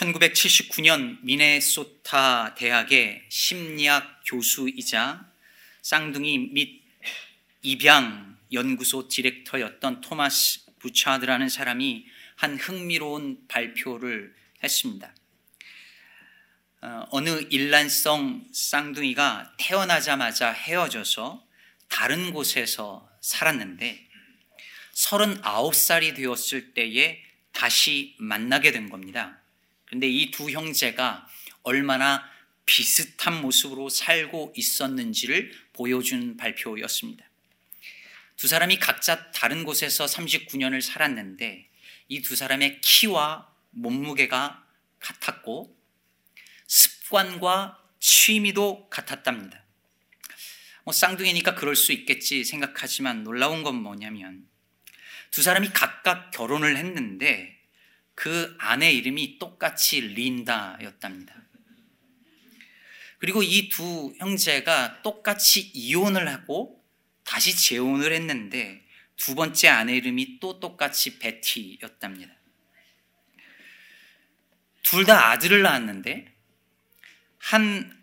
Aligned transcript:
1979년 0.00 1.18
미네소타 1.22 2.54
대학의 2.54 3.22
심리학 3.28 4.22
교수이자 4.24 5.30
쌍둥이 5.82 6.38
및 6.52 6.82
입양 7.62 8.38
연구소 8.50 9.08
디렉터였던 9.08 10.00
토마스 10.00 10.60
부차드라는 10.78 11.50
사람이 11.50 12.06
한 12.36 12.56
흥미로운 12.56 13.46
발표를 13.46 14.34
했습니다. 14.64 15.14
어, 16.80 17.06
어느 17.10 17.46
일란성 17.50 18.46
쌍둥이가 18.52 19.52
태어나자마자 19.58 20.50
헤어져서 20.50 21.46
다른 21.88 22.32
곳에서 22.32 23.06
살았는데 23.20 24.08
39살이 24.94 26.16
되었을 26.16 26.72
때에 26.72 27.22
다시 27.52 28.16
만나게 28.18 28.72
된 28.72 28.88
겁니다. 28.88 29.39
그런데 29.90 30.08
이 30.08 30.30
두 30.30 30.50
형제가 30.50 31.28
얼마나 31.64 32.24
비슷한 32.64 33.42
모습으로 33.42 33.88
살고 33.88 34.54
있었는지를 34.56 35.52
보여준 35.72 36.36
발표였습니다. 36.36 37.28
두 38.36 38.46
사람이 38.46 38.78
각자 38.78 39.32
다른 39.32 39.64
곳에서 39.64 40.06
39년을 40.06 40.80
살았는데 40.80 41.68
이 42.08 42.22
두 42.22 42.36
사람의 42.36 42.80
키와 42.80 43.52
몸무게가 43.70 44.64
같았고 45.00 45.76
습관과 46.68 47.82
취미도 47.98 48.88
같았답니다. 48.90 49.64
뭐 50.84 50.92
쌍둥이니까 50.94 51.56
그럴 51.56 51.74
수 51.74 51.92
있겠지 51.92 52.44
생각하지만 52.44 53.24
놀라운 53.24 53.64
건 53.64 53.74
뭐냐면 53.74 54.48
두 55.32 55.42
사람이 55.42 55.70
각각 55.70 56.30
결혼을 56.30 56.76
했는데 56.76 57.59
그 58.20 58.54
아내 58.58 58.92
이름이 58.92 59.38
똑같이 59.38 59.98
린다였답니다. 60.02 61.42
그리고 63.16 63.42
이 63.42 63.70
두 63.70 64.12
형제가 64.18 65.00
똑같이 65.00 65.70
이혼을 65.72 66.28
하고 66.28 66.84
다시 67.24 67.56
재혼을 67.56 68.12
했는데 68.12 68.84
두 69.16 69.34
번째 69.34 69.68
아내 69.68 69.96
이름이 69.96 70.38
또 70.38 70.60
똑같이 70.60 71.18
베티였답니다. 71.18 72.34
둘 74.82 75.06
다 75.06 75.30
아들을 75.30 75.62
낳았는데 75.62 76.30
한 77.38 78.02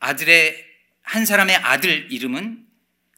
아들의 0.00 0.66
한 1.00 1.24
사람의 1.24 1.56
아들 1.56 2.12
이름은 2.12 2.68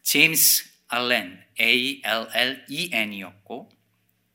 제임스 0.03 0.69
알렌 0.87 1.45
A 1.59 2.01
L 2.05 2.29
L 2.33 2.65
E 2.69 2.89
N이었고 2.93 3.78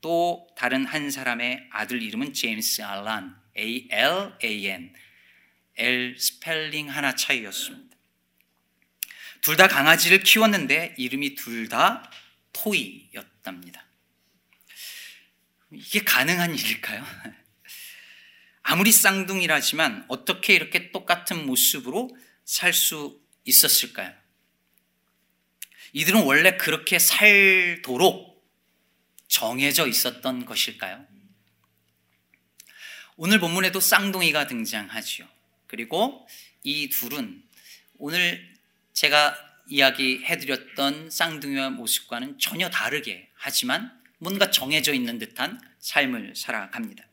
또 0.05 0.47
다른 0.55 0.85
한 0.85 1.09
사람의 1.09 1.67
아들 1.71 2.03
이름은 2.03 2.35
제임스 2.35 2.83
알란 2.83 3.41
A 3.57 3.87
L 3.89 4.33
A 4.43 4.67
N 4.67 4.93
L 5.77 6.15
스펠링 6.19 6.91
하나 6.91 7.15
차이였습니다. 7.15 7.97
둘 9.41 9.57
다 9.57 9.67
강아지를 9.67 10.19
키웠는데 10.19 10.93
이름이 10.99 11.33
둘 11.33 11.69
다 11.69 12.11
토이였답니다. 12.53 13.83
이게 15.71 16.01
가능한 16.01 16.53
일일까요? 16.53 17.03
아무리 18.61 18.91
쌍둥이라지만 18.91 20.05
어떻게 20.07 20.53
이렇게 20.53 20.91
똑같은 20.91 21.47
모습으로 21.47 22.15
살 22.43 22.73
수 22.73 23.19
있었을까요? 23.43 24.13
이들은 25.93 26.21
원래 26.25 26.57
그렇게 26.57 26.99
살도록 26.99 28.34
정해져 29.35 29.85
있었던 29.85 30.45
것일까요? 30.45 31.05
오늘 33.17 33.41
본문에도 33.41 33.81
쌍둥이가 33.81 34.47
등장하지요. 34.47 35.27
그리고 35.67 36.25
이 36.63 36.87
둘은 36.87 37.43
오늘 37.97 38.55
제가 38.93 39.37
이야기해드렸던 39.67 41.09
쌍둥이와 41.09 41.71
모습과는 41.71 42.39
전혀 42.39 42.69
다르게 42.69 43.29
하지만 43.33 43.91
뭔가 44.19 44.51
정해져 44.51 44.93
있는 44.93 45.19
듯한 45.19 45.59
삶을 45.79 46.33
살아갑니다. 46.37 47.05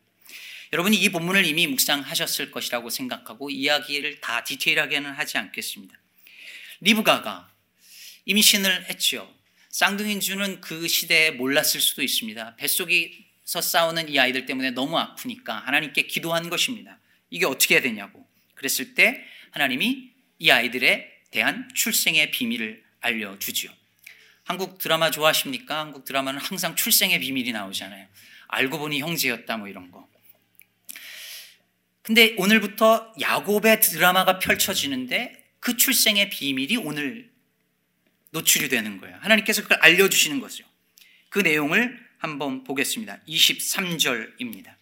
여러분이 0.72 0.96
이 0.98 1.08
본문을 1.08 1.44
이미 1.44 1.66
묵상하셨을 1.66 2.52
것이라고 2.52 2.88
생각하고 2.88 3.50
이야기를 3.50 4.20
다 4.20 4.44
디테일하게는 4.44 5.10
하지 5.10 5.38
않겠습니다. 5.38 5.98
리브가가 6.82 7.50
임신을 8.26 8.90
했지요. 8.90 9.28
쌍둥이주는 9.72 10.60
그 10.60 10.86
시대에 10.86 11.30
몰랐을 11.30 11.80
수도 11.80 12.02
있습니다. 12.02 12.56
뱃속에서 12.56 13.60
싸우는 13.62 14.10
이 14.10 14.18
아이들 14.18 14.44
때문에 14.44 14.70
너무 14.72 14.98
아프니까 14.98 15.54
하나님께 15.66 16.02
기도한 16.02 16.50
것입니다. 16.50 16.98
이게 17.30 17.46
어떻게 17.46 17.76
해야 17.76 17.82
되냐고. 17.82 18.28
그랬을 18.54 18.94
때 18.94 19.24
하나님이 19.50 20.12
이 20.38 20.50
아이들에 20.50 21.10
대한 21.30 21.70
출생의 21.74 22.32
비밀을 22.32 22.84
알려주지요. 23.00 23.70
한국 24.44 24.76
드라마 24.76 25.10
좋아하십니까? 25.10 25.78
한국 25.78 26.04
드라마는 26.04 26.38
항상 26.38 26.76
출생의 26.76 27.20
비밀이 27.20 27.52
나오잖아요. 27.52 28.06
알고 28.48 28.78
보니 28.78 29.00
형제였다 29.00 29.56
뭐 29.56 29.68
이런 29.68 29.90
거. 29.90 30.06
근데 32.02 32.34
오늘부터 32.36 33.14
야곱의 33.18 33.80
드라마가 33.80 34.38
펼쳐지는데 34.38 35.42
그 35.60 35.78
출생의 35.78 36.28
비밀이 36.28 36.76
오늘 36.76 37.31
노출이 38.32 38.68
되는 38.68 38.98
거예요. 38.98 39.16
하나님께서 39.20 39.62
그걸 39.62 39.78
알려주시는 39.80 40.40
거죠. 40.40 40.64
그 41.28 41.38
내용을 41.38 41.98
한번 42.18 42.64
보겠습니다. 42.64 43.20
23절입니다. 43.28 44.74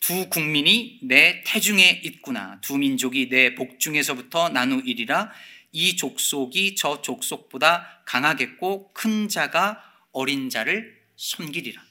두 0.00 0.28
국민이 0.28 1.00
내 1.02 1.42
태중에 1.44 2.00
있구나. 2.04 2.60
두 2.60 2.78
민족이 2.78 3.28
내 3.28 3.54
복중에서부터 3.54 4.50
나누이리라. 4.50 5.32
이 5.72 5.96
족속이 5.96 6.76
저 6.76 7.02
족속보다 7.02 8.02
강하겠고 8.06 8.92
큰 8.92 9.28
자가 9.28 9.82
어린 10.12 10.48
자를 10.48 10.96
섬기리라. 11.16 11.82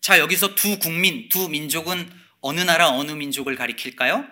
자, 0.00 0.18
여기서 0.18 0.54
두 0.54 0.78
국민, 0.78 1.30
두 1.30 1.48
민족은 1.48 2.10
어느 2.40 2.60
나라, 2.60 2.90
어느 2.90 3.12
민족을 3.12 3.56
가리킬까요? 3.56 4.28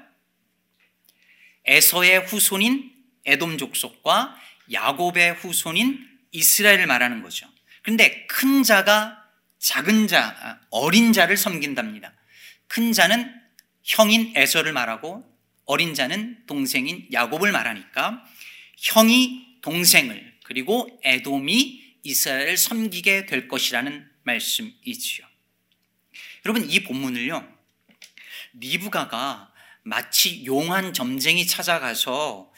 에서의 1.65 2.27
후손인 2.27 2.91
에돔 3.25 3.59
족속과 3.59 4.37
야곱의 4.72 5.34
후손인 5.34 6.09
이스라엘을 6.33 6.87
말하는 6.87 7.22
거죠. 7.22 7.47
그런데 7.83 8.27
큰 8.27 8.62
자가 8.62 9.22
작은 9.59 10.09
자, 10.09 10.37
아, 10.41 10.60
어린 10.71 11.12
자를 11.12 11.37
섬긴답니다. 11.37 12.12
큰 12.66 12.93
자는 12.93 13.33
형인 13.83 14.33
에서를 14.37 14.72
말하고 14.72 15.25
어린 15.66 15.94
자는 15.94 16.44
동생인 16.47 17.06
야곱을 17.12 17.53
말하니까 17.53 18.25
형이 18.78 19.59
동생을 19.62 20.33
그리고 20.44 21.00
에돔이 21.04 21.97
이스라엘을 22.03 22.56
섬기게 22.56 23.27
될 23.27 23.47
것이라는 23.49 24.09
말씀이지요. 24.25 25.27
여러분 26.44 26.69
이 26.69 26.83
본문을요. 26.83 27.47
리브가가 28.54 29.53
마치 29.84 30.44
용한 30.44 30.93
점쟁이 30.93 31.47
찾아가서 31.47 32.53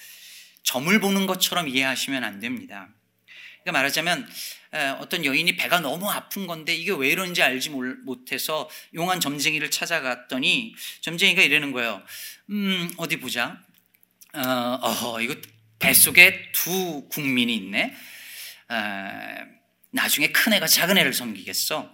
점을 0.64 0.98
보는 0.98 1.26
것처럼 1.26 1.68
이해하시면 1.68 2.24
안 2.24 2.40
됩니다. 2.40 2.88
그러니까 3.62 3.72
말하자면 3.72 4.28
어떤 4.98 5.24
여인이 5.24 5.56
배가 5.56 5.80
너무 5.80 6.10
아픈 6.10 6.46
건데 6.46 6.74
이게 6.74 6.92
왜 6.92 7.08
이런지 7.10 7.42
알지 7.42 7.70
못해서 7.70 8.68
용한 8.94 9.20
점쟁이를 9.20 9.70
찾아갔더니 9.70 10.74
점쟁이가 11.00 11.42
이러는 11.42 11.70
거예요. 11.70 12.02
음, 12.50 12.90
어디 12.96 13.18
보자. 13.20 13.62
어, 14.32 14.78
어 14.82 15.20
이거 15.20 15.36
뱃속에 15.78 16.50
두 16.52 17.08
국민이 17.08 17.54
있네. 17.56 17.94
어, 18.68 19.54
나중에 19.90 20.28
큰 20.28 20.54
애가 20.54 20.66
작은 20.66 20.98
애를 20.98 21.12
섬기겠어. 21.12 21.92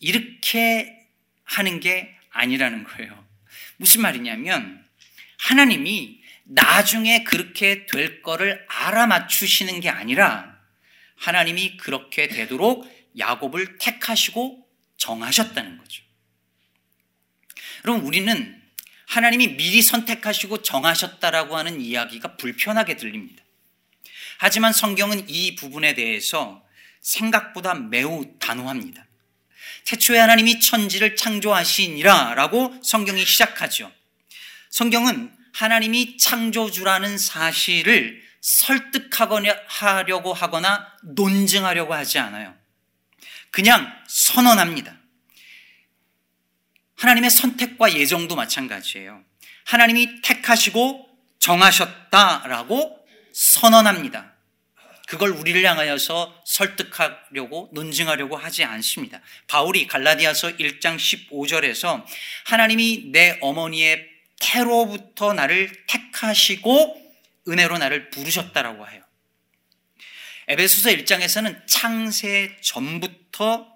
이렇게 0.00 1.06
하는 1.44 1.80
게 1.80 2.14
아니라는 2.30 2.84
거예요. 2.84 3.24
무슨 3.76 4.02
말이냐면 4.02 4.84
하나님이 5.38 6.19
나중에 6.52 7.22
그렇게 7.22 7.86
될 7.86 8.22
거를 8.22 8.66
알아맞추시는 8.68 9.80
게 9.80 9.88
아니라 9.88 10.58
하나님이 11.16 11.76
그렇게 11.76 12.26
되도록 12.26 12.90
야곱을 13.16 13.78
택하시고 13.78 14.66
정하셨다는 14.96 15.78
거죠. 15.78 16.02
여러분, 17.84 18.04
우리는 18.04 18.60
하나님이 19.06 19.56
미리 19.56 19.80
선택하시고 19.80 20.62
정하셨다라고 20.62 21.56
하는 21.56 21.80
이야기가 21.80 22.36
불편하게 22.36 22.96
들립니다. 22.96 23.44
하지만 24.38 24.72
성경은 24.72 25.28
이 25.28 25.54
부분에 25.54 25.94
대해서 25.94 26.64
생각보다 27.00 27.74
매우 27.74 28.24
단호합니다. 28.38 29.06
태초에 29.84 30.18
하나님이 30.18 30.60
천지를 30.60 31.14
창조하시니라 31.14 32.34
라고 32.34 32.74
성경이 32.82 33.24
시작하죠. 33.24 33.92
성경은 34.70 35.39
하나님이 35.54 36.16
창조주라는 36.16 37.18
사실을 37.18 38.22
설득하려고 38.40 40.32
하거나 40.32 40.86
논증하려고 41.02 41.94
하지 41.94 42.18
않아요. 42.18 42.54
그냥 43.50 43.92
선언합니다. 44.08 44.96
하나님의 46.96 47.30
선택과 47.30 47.94
예정도 47.94 48.36
마찬가지예요. 48.36 49.22
하나님이 49.64 50.22
택하시고 50.22 51.08
정하셨다라고 51.38 53.06
선언합니다. 53.32 54.34
그걸 55.08 55.30
우리를 55.30 55.64
향하여서 55.64 56.42
설득하려고 56.46 57.68
논증하려고 57.72 58.36
하지 58.36 58.62
않습니다. 58.62 59.20
바울이 59.48 59.88
갈라디아서 59.88 60.56
1장 60.56 60.96
15절에서 60.96 62.04
하나님이 62.44 63.06
내 63.06 63.36
어머니의 63.40 64.08
태로부터 64.40 65.32
나를 65.32 65.70
택하시고 65.86 67.14
은혜로 67.48 67.78
나를 67.78 68.10
부르셨다라고 68.10 68.88
해요. 68.88 69.02
에베소서 70.48 70.90
1장에서는 70.90 71.66
창세 71.68 72.56
전부터 72.60 73.70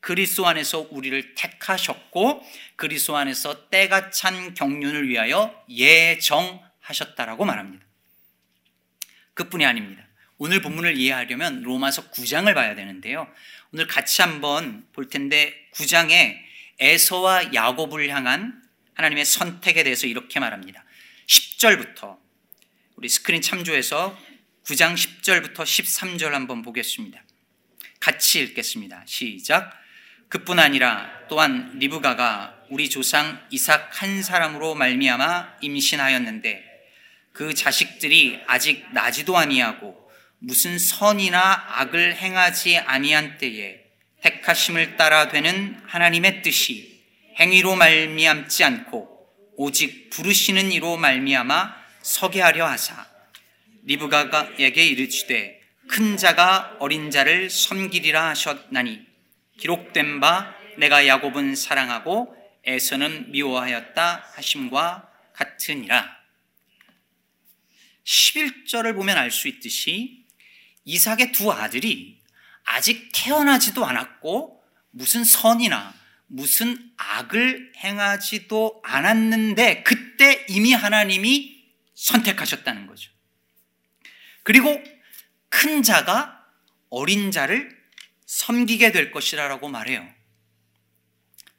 그리스도 0.00 0.46
안에서 0.46 0.88
우리를 0.90 1.34
택하셨고 1.34 2.44
그리스도 2.76 3.16
안에서 3.16 3.70
때가 3.70 4.10
찬 4.10 4.54
경륜을 4.54 5.08
위하여 5.08 5.64
예정하셨다라고 5.68 7.44
말합니다. 7.44 7.84
그뿐이 9.34 9.64
아닙니다. 9.64 10.04
오늘 10.38 10.60
본문을 10.60 10.96
이해하려면 10.96 11.62
로마서 11.62 12.10
9장을 12.10 12.52
봐야 12.54 12.74
되는데요. 12.74 13.28
오늘 13.72 13.86
같이 13.86 14.22
한번 14.22 14.86
볼 14.92 15.08
텐데 15.08 15.54
9장에 15.74 16.38
에서와 16.78 17.54
야곱을 17.54 18.08
향한 18.10 18.62
하나님의 18.96 19.26
선택에 19.26 19.84
대해서 19.84 20.06
이렇게 20.06 20.40
말합니다. 20.40 20.82
10절부터 21.26 22.18
우리 22.96 23.08
스크린 23.08 23.42
참조해서 23.42 24.18
9장 24.64 24.94
10절부터 24.94 25.56
13절 25.56 26.30
한번 26.30 26.62
보겠습니다. 26.62 27.22
같이 28.00 28.40
읽겠습니다. 28.40 29.04
시작. 29.06 29.70
그뿐 30.28 30.58
아니라 30.58 31.10
또한 31.28 31.78
리브가가 31.78 32.64
우리 32.70 32.88
조상 32.88 33.46
이삭 33.50 34.02
한 34.02 34.22
사람으로 34.22 34.74
말미암아 34.74 35.58
임신하였는데 35.60 36.64
그 37.32 37.52
자식들이 37.52 38.40
아직 38.46 38.86
나지도 38.92 39.36
아니하고 39.36 40.10
무슨 40.38 40.78
선이나 40.78 41.64
악을 41.80 42.16
행하지 42.16 42.78
아니한 42.78 43.36
때에 43.36 43.84
택하심을 44.22 44.96
따라 44.96 45.28
되는 45.28 45.80
하나님의 45.86 46.42
뜻이 46.42 46.95
행위로 47.38 47.76
말미암지 47.76 48.64
않고 48.64 49.16
오직 49.56 50.10
부르시는 50.10 50.72
이로 50.72 50.96
말미암아 50.96 51.74
서게 52.02 52.40
하려 52.40 52.66
하사 52.66 53.06
리브가에게 53.84 54.86
이르시되 54.86 55.60
큰 55.88 56.16
자가 56.16 56.76
어린 56.80 57.10
자를 57.10 57.48
섬기리라 57.50 58.28
하셨나니 58.28 59.06
기록된 59.58 60.20
바 60.20 60.54
내가 60.78 61.06
야곱은 61.06 61.54
사랑하고 61.54 62.36
에서는 62.64 63.30
미워하였다 63.30 64.32
하심과 64.34 65.08
같으니라. 65.32 66.16
11절을 68.04 68.94
보면 68.94 69.16
알 69.16 69.30
수 69.30 69.46
있듯이 69.46 70.24
이삭의 70.84 71.32
두 71.32 71.52
아들이 71.52 72.20
아직 72.64 73.10
태어나지도 73.14 73.84
않았고 73.84 74.64
무슨 74.90 75.22
선이나 75.22 75.94
무슨 76.26 76.92
악을 76.96 77.72
행하지도 77.76 78.80
않았는데 78.84 79.82
그때 79.82 80.44
이미 80.48 80.72
하나님이 80.72 81.64
선택하셨다는 81.94 82.86
거죠. 82.86 83.10
그리고 84.42 84.82
큰 85.48 85.82
자가 85.82 86.44
어린 86.90 87.30
자를 87.30 87.76
섬기게 88.26 88.92
될 88.92 89.10
것이라고 89.10 89.68
말해요. 89.68 90.06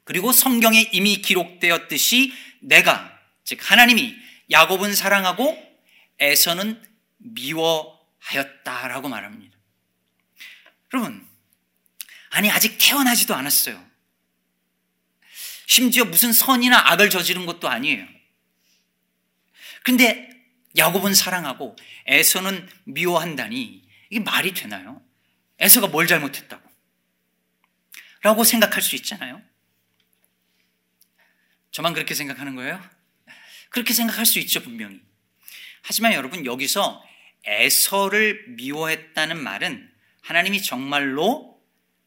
그리고 0.04 0.32
성경에 0.32 0.90
이미 0.94 1.22
기록되었듯이 1.22 2.34
내가 2.62 3.18
즉 3.44 3.60
하나님이 3.62 4.16
야곱은 4.52 4.96
사랑하고 4.96 5.66
에서는 6.20 6.82
미워하였다라고 7.18 9.10
말합니다. 9.10 9.58
여러분 10.94 11.28
아니 12.30 12.50
아직 12.50 12.78
태어나지도 12.80 13.36
않았어요. 13.36 13.87
심지어 15.68 16.06
무슨 16.06 16.34
선이나 16.34 16.92
악을 16.92 17.10
저지른 17.12 17.46
것도 17.46 17.68
아니에요. 17.70 18.08
근데 19.84 20.30
야곱은 20.78 21.14
사랑하고 21.14 21.76
에서는 22.08 22.68
미워한다니 22.86 23.84
이게 24.10 24.20
말이 24.24 24.54
되나요? 24.54 25.02
에서가 25.60 25.88
뭘 25.88 26.08
잘못했다고? 26.08 26.68
라고 28.22 28.44
생각할 28.44 28.82
수 28.82 28.96
있잖아요. 28.96 29.42
저만 31.72 31.94
그렇게 31.94 32.16
생각하는 32.16 32.56
거예요? 32.56 32.82
그렇게 33.70 33.94
생각할 33.94 34.26
수 34.26 34.40
있죠, 34.40 34.64
분명히. 34.64 35.02
하지만 35.82 36.14
여러분, 36.14 36.46
여기서 36.46 37.04
에서를 37.44 38.46
미워했다는 38.56 39.42
말은 39.42 39.92
하나님이 40.22 40.62
정말로 40.62 41.62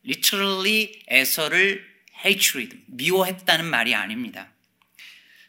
literally 0.04 1.04
에서를 1.08 1.89
hatred, 2.24 2.84
미워했다는 2.86 3.64
말이 3.64 3.94
아닙니다. 3.94 4.52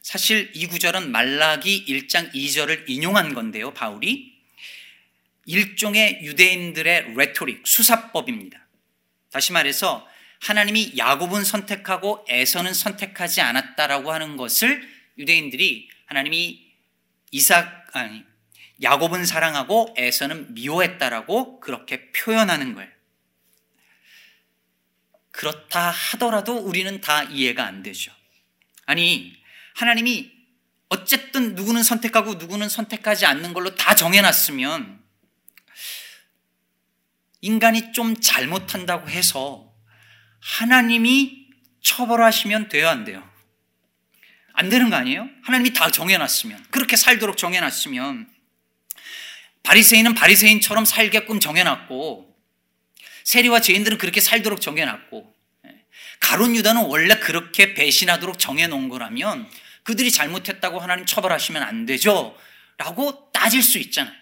사실 0.02 0.52
이 0.56 0.68
구절은 0.68 1.12
말라기 1.12 1.86
1장 1.86 2.34
2절을 2.34 2.86
인용한 2.88 3.34
건데요, 3.34 3.74
바울이. 3.74 4.32
일종의 5.46 6.20
유대인들의 6.24 7.16
레토릭, 7.16 7.68
수사법입니다. 7.68 8.60
다시 9.32 9.52
말해서 9.52 10.08
하나님이 10.42 10.94
야곱은 10.98 11.44
선택하고 11.44 12.26
에서는 12.28 12.74
선택하지 12.74 13.42
않았다라고 13.42 14.12
하는 14.12 14.38
것을 14.38 14.88
유대인들이 15.18 15.90
하나님이 16.08 16.72
이삭 17.32 17.90
아니 17.94 18.24
야곱은 18.82 19.26
사랑하고 19.26 19.94
에서는 19.98 20.54
미워했다라고 20.56 21.60
그렇게 21.60 22.12
표현하는 22.12 22.74
거예요. 22.74 22.90
그렇다 25.32 25.90
하더라도 25.90 26.58
우리는 26.58 27.02
다 27.02 27.24
이해가 27.24 27.66
안 27.66 27.84
되죠. 27.84 28.12
아니 28.86 29.34
하나님이 29.76 30.32
어쨌든 30.90 31.56
누구는 31.56 31.84
선택하고 31.84 32.36
누구는 32.36 32.68
선택하지 32.68 33.26
않는 33.26 33.54
걸로 33.54 33.76
다 33.76 33.96
정해놨으면 33.96 35.02
인간이 37.42 37.94
좀 37.94 38.20
잘못한다고 38.20 39.10
해서 39.10 39.74
하나님이 40.42 41.48
처벌하시면 41.82 42.70
돼요, 42.70 42.90
안 42.90 43.04
돼요? 43.04 43.28
안 44.54 44.70
되는 44.70 44.90
거 44.90 44.96
아니에요? 44.96 45.28
하나님이 45.44 45.74
다 45.74 45.90
정해놨으면 45.90 46.68
그렇게 46.72 46.96
살도록 46.96 47.38
정해놨으면 47.38 48.30
바리새인은 49.64 50.14
바리새인처럼 50.14 50.86
살게끔 50.86 51.40
정해놨고 51.40 52.31
세리와 53.24 53.62
죄인들은 53.62 53.98
그렇게 53.98 54.22
살도록 54.22 54.62
정해놨고 54.62 55.36
가론 56.20 56.56
유다는 56.56 56.86
원래 56.86 57.16
그렇게 57.16 57.74
배신하도록 57.74 58.38
정해놓은 58.40 58.90
거라면 58.90 59.50
그들이 59.84 60.12
잘못했다고 60.12 60.80
하나님 60.80 61.06
처벌하시면 61.06 61.64
안 61.64 61.86
되죠? 61.86 62.38
라고 62.78 63.32
따질 63.32 63.62
수 63.64 63.78
있잖아요. 63.80 64.16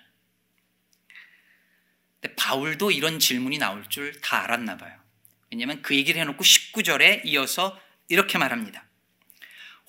근데 2.21 2.35
바울도 2.35 2.91
이런 2.91 3.19
질문이 3.19 3.57
나올 3.57 3.87
줄 3.89 4.19
다 4.21 4.43
알았나 4.43 4.77
봐요. 4.77 4.97
왜냐하면 5.51 5.81
그 5.81 5.95
얘기를 5.95 6.19
해놓고 6.21 6.43
19절에 6.43 7.21
이어서 7.25 7.79
이렇게 8.07 8.37
말합니다. 8.37 8.85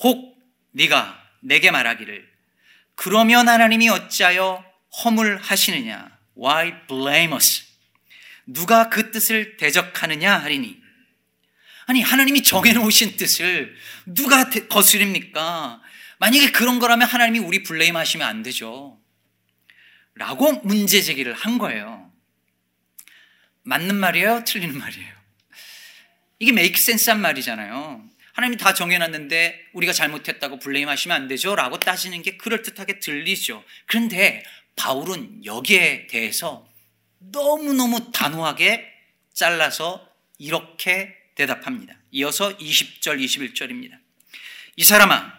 혹 0.02 0.38
네가 0.72 1.22
내게 1.40 1.70
말하기를 1.70 2.30
그러면 2.94 3.48
하나님이 3.48 3.88
어찌하여 3.88 4.64
허물하시느냐? 5.04 6.18
Why 6.36 6.86
blame 6.86 7.34
us? 7.34 7.64
누가 8.52 8.88
그 8.88 9.10
뜻을 9.10 9.56
대적하느냐 9.56 10.38
하리니 10.38 10.80
아니 11.86 12.02
하나님이 12.02 12.42
정해놓으신 12.42 13.16
뜻을 13.16 13.74
누가 14.06 14.48
거스립니까? 14.48 15.80
만약에 16.18 16.52
그런 16.52 16.78
거라면 16.78 17.08
하나님이 17.08 17.38
우리 17.40 17.62
블레임 17.62 17.96
하시면 17.96 18.28
안 18.28 18.42
되죠. 18.42 19.00
라고 20.14 20.52
문제 20.62 21.00
제기를 21.02 21.32
한 21.32 21.58
거예요. 21.58 22.12
맞는 23.62 23.96
말이에요? 23.96 24.44
틀리는 24.44 24.76
말이에요? 24.76 25.14
이게 26.38 26.52
메이크 26.52 26.78
센스한 26.78 27.20
말이잖아요. 27.20 28.08
하나님이 28.34 28.56
다 28.56 28.72
정해놨는데 28.72 29.70
우리가 29.72 29.92
잘못했다고 29.92 30.58
블레임 30.58 30.88
하시면 30.88 31.16
안 31.16 31.28
되죠? 31.28 31.56
라고 31.56 31.80
따지는 31.80 32.22
게 32.22 32.36
그럴듯하게 32.36 33.00
들리죠. 33.00 33.64
그런데 33.86 34.44
바울은 34.76 35.44
여기에 35.44 36.06
대해서 36.06 36.69
너무너무 37.20 38.10
단호하게 38.12 38.86
잘라서 39.32 40.06
이렇게 40.38 41.16
대답합니다. 41.34 41.94
이어서 42.10 42.56
20절, 42.56 43.22
21절입니다. 43.22 43.98
이 44.76 44.84
사람아, 44.84 45.32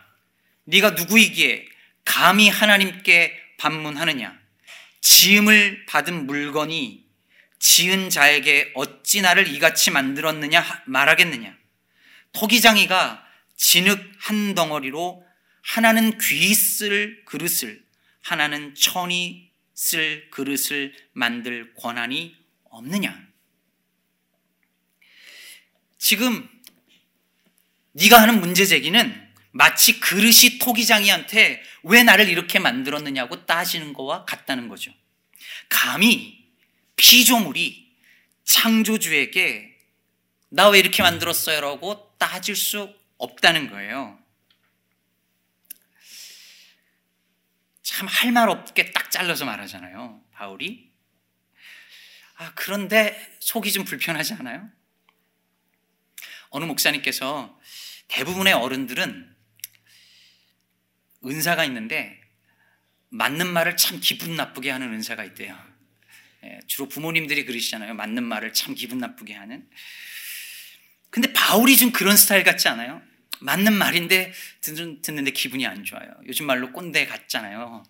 네가 0.66 0.92
누구이기에 0.92 1.68
감히 2.06 2.50
하나님께 2.50 3.38
반문하느냐? 3.58 4.40
지음을 5.02 5.86
받은 5.88 6.28
물건이 6.28 7.06
지은 7.60 8.10
자에게 8.10 8.72
어찌 8.76 9.22
나를 9.22 9.48
이같이 9.48 9.92
만들었느냐 9.92 10.84
말하겠느냐? 10.86 11.56
토기장이가 12.34 13.24
진흙 13.56 14.00
한 14.20 14.56
덩어리로 14.56 15.26
하나는 15.62 16.18
귀 16.18 16.54
쓸 16.54 17.24
그릇을 17.26 17.84
하나는 18.22 18.74
천이 18.76 19.51
쓸 19.82 20.30
그릇을 20.30 20.94
만들 21.12 21.74
권한이 21.74 22.36
없느냐? 22.66 23.20
지금 25.98 26.48
네가 27.94 28.22
하는 28.22 28.40
문제 28.40 28.64
제기는 28.64 29.30
마치 29.50 30.00
그릇이 30.00 30.60
토기장이한테 30.60 31.64
왜 31.82 32.04
나를 32.04 32.30
이렇게 32.30 32.60
만들었느냐고 32.60 33.48
따지는 33.48 33.94
거와 33.94 34.24
같다는 34.26 34.68
거죠. 34.68 34.94
감히 35.68 36.46
피조물이 36.96 37.92
창조주에게 38.44 39.80
나 40.50 40.70
왜 40.70 40.78
이렇게 40.78 41.02
만들었어요? 41.02 41.60
라고 41.60 42.14
따질 42.20 42.56
수 42.56 42.94
없다는 43.18 43.72
거예요. 43.72 44.21
참 47.92 48.08
할 48.08 48.32
말 48.32 48.48
없게 48.48 48.92
딱 48.94 49.12
잘라서 49.12 49.44
말하잖아요. 49.44 50.24
바울이. 50.32 50.90
아, 52.38 52.54
그런데 52.56 53.38
속이 53.42 53.70
좀 53.74 53.84
불편하지 53.84 54.34
않아요? 54.36 54.70
어느 56.52 56.64
목사님께서 56.64 57.60
대부분의 58.08 58.54
어른들은 58.54 59.36
은사가 61.26 61.66
있는데 61.66 62.18
맞는 63.10 63.52
말을 63.52 63.76
참 63.76 64.00
기분 64.02 64.38
나쁘게 64.38 64.72
하는 64.72 64.94
은사가 64.94 65.26
있대요. 65.26 65.62
예, 66.46 66.60
주로 66.68 66.88
부모님들이 66.88 67.44
그러시잖아요. 67.46 67.94
맞는 67.94 68.24
말을 68.24 68.54
참 68.54 68.74
기분 68.74 69.00
나쁘게 69.00 69.34
하는. 69.34 69.70
근데 71.10 71.32
바울이 71.34 71.76
좀 71.76 71.92
그런 71.92 72.16
스타일 72.16 72.46
같지 72.46 72.70
않아요? 72.70 73.02
맞는 73.42 73.74
말인데 73.74 74.32
듣는데 74.62 75.32
기분이 75.32 75.66
안 75.66 75.84
좋아요. 75.84 76.10
요즘 76.28 76.46
말로 76.46 76.72
꼰대 76.72 77.06
같잖아요. 77.08 77.84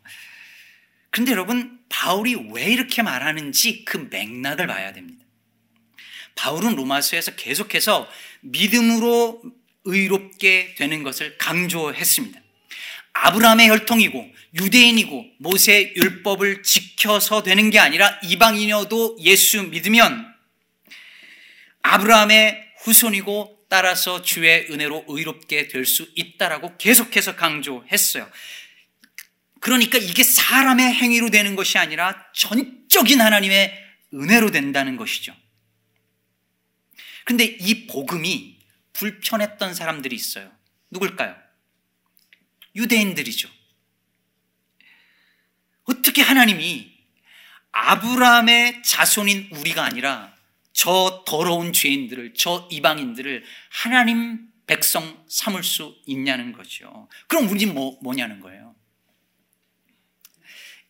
근데 1.09 1.31
여러분, 1.31 1.79
바울이 1.89 2.35
왜 2.53 2.65
이렇게 2.65 3.01
말하는지 3.01 3.83
그 3.83 4.07
맥락을 4.09 4.67
봐야 4.67 4.93
됩니다. 4.93 5.25
바울은 6.35 6.75
로마서에서 6.75 7.35
계속해서 7.35 8.09
믿음으로 8.41 9.41
의롭게 9.83 10.75
되는 10.77 11.03
것을 11.03 11.37
강조했습니다. 11.37 12.39
아브라함의 13.13 13.69
혈통이고 13.69 14.31
유대인이고 14.53 15.25
모세 15.39 15.93
율법을 15.95 16.63
지켜서 16.63 17.43
되는 17.43 17.69
게 17.69 17.79
아니라 17.79 18.19
이방인여도 18.23 19.17
예수 19.21 19.63
믿으면 19.63 20.33
아브라함의 21.81 22.71
후손이고 22.83 23.60
따라서 23.71 24.21
주의 24.21 24.67
은혜로 24.69 25.05
의롭게 25.07 25.69
될 25.69 25.85
수 25.85 26.11
있다라고 26.15 26.75
계속해서 26.77 27.37
강조했어요. 27.37 28.29
그러니까 29.61 29.97
이게 29.97 30.23
사람의 30.23 30.93
행위로 30.93 31.29
되는 31.29 31.55
것이 31.55 31.77
아니라 31.77 32.25
전적인 32.33 33.21
하나님의 33.21 33.73
은혜로 34.13 34.51
된다는 34.51 34.97
것이죠. 34.97 35.33
근데 37.23 37.45
이 37.45 37.87
복음이 37.87 38.59
불편했던 38.91 39.73
사람들이 39.73 40.17
있어요. 40.17 40.51
누굴까요? 40.89 41.33
유대인들이죠. 42.75 43.49
어떻게 45.85 46.21
하나님이 46.21 46.91
아브라함의 47.71 48.83
자손인 48.83 49.49
우리가 49.53 49.85
아니라 49.85 50.30
저 50.73 51.23
더러운 51.27 51.73
죄인들을, 51.73 52.33
저 52.33 52.67
이방인들을 52.71 53.43
하나님 53.69 54.47
백성 54.67 55.23
삼을 55.27 55.63
수 55.63 55.95
있냐는 56.05 56.53
거죠. 56.53 57.09
그럼 57.27 57.49
우리 57.49 57.65
뭐, 57.65 57.99
뭐냐는 58.01 58.39
거예요. 58.39 58.75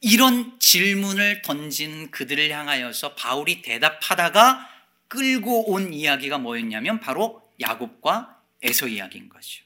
이런 0.01 0.59
질문을 0.59 1.41
던진 1.43 2.09
그들을 2.11 2.49
향하여서 2.51 3.15
바울이 3.15 3.61
대답하다가 3.61 4.67
끌고 5.07 5.71
온 5.71 5.93
이야기가 5.93 6.39
뭐였냐면 6.39 6.99
바로 6.99 7.41
야곱과 7.59 8.39
에서 8.63 8.87
이야기인 8.87 9.29
거죠. 9.29 9.63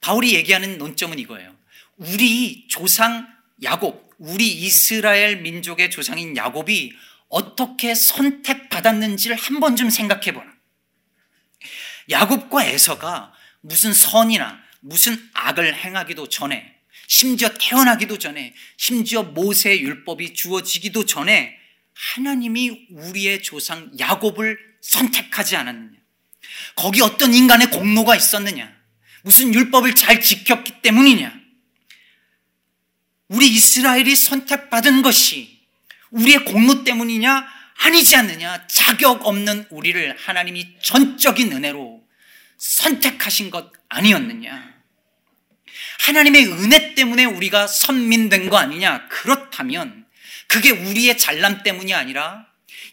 바울이 0.00 0.34
얘기하는 0.34 0.78
논점은 0.78 1.18
이거예요. 1.18 1.54
우리 1.96 2.66
조상 2.68 3.28
야곱, 3.62 4.14
우리 4.18 4.48
이스라엘 4.52 5.42
민족의 5.42 5.90
조상인 5.90 6.36
야곱이 6.36 6.92
어떻게 7.28 7.94
선택받았는지를 7.94 9.36
한번좀 9.36 9.90
생각해 9.90 10.32
보라. 10.32 10.46
야곱과 12.10 12.64
에서가 12.64 13.32
무슨 13.60 13.92
선이나 13.92 14.58
무슨 14.80 15.30
악을 15.34 15.74
행하기도 15.74 16.28
전에 16.28 16.76
심지어 17.06 17.48
태어나기도 17.58 18.18
전에 18.18 18.54
심지어 18.76 19.22
모세 19.22 19.78
율법이 19.78 20.34
주어지기도 20.34 21.06
전에 21.06 21.56
하나님이 21.94 22.88
우리의 22.90 23.42
조상 23.42 23.90
야곱을 23.98 24.58
선택하지 24.80 25.56
않았느냐. 25.56 25.98
거기 26.76 27.02
어떤 27.02 27.34
인간의 27.34 27.70
공로가 27.70 28.14
있었느냐. 28.14 28.72
무슨 29.22 29.52
율법을 29.52 29.94
잘 29.94 30.20
지켰기 30.20 30.80
때문이냐. 30.82 31.38
우리 33.28 33.48
이스라엘이 33.48 34.14
선택받은 34.14 35.02
것이 35.02 35.57
우리의 36.10 36.44
공로 36.44 36.84
때문이냐? 36.84 37.46
아니지 37.80 38.16
않느냐? 38.16 38.66
자격 38.66 39.26
없는 39.26 39.66
우리를 39.70 40.16
하나님이 40.18 40.76
전적인 40.82 41.52
은혜로 41.52 42.02
선택하신 42.58 43.50
것 43.50 43.72
아니었느냐? 43.88 44.74
하나님의 46.00 46.46
은혜 46.46 46.94
때문에 46.94 47.24
우리가 47.24 47.66
선민된 47.66 48.50
거 48.50 48.56
아니냐? 48.56 49.08
그렇다면 49.08 50.06
그게 50.46 50.70
우리의 50.70 51.18
잘남 51.18 51.62
때문이 51.62 51.94
아니라 51.94 52.46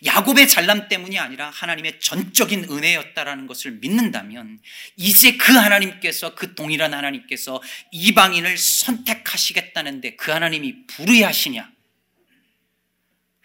야곱의 0.03 0.47
잘남 0.47 0.87
때문이 0.87 1.17
아니라 1.17 1.49
하나님의 1.49 1.99
전적인 1.99 2.65
은혜였다라는 2.69 3.47
것을 3.47 3.71
믿는다면 3.73 4.59
이제 4.97 5.37
그 5.37 5.53
하나님께서 5.53 6.35
그 6.35 6.53
동일한 6.53 6.93
하나님께서 6.93 7.61
이방인을 7.91 8.57
선택하시겠다는데 8.57 10.15
그 10.15 10.31
하나님이 10.31 10.85
불의하시냐? 10.87 11.74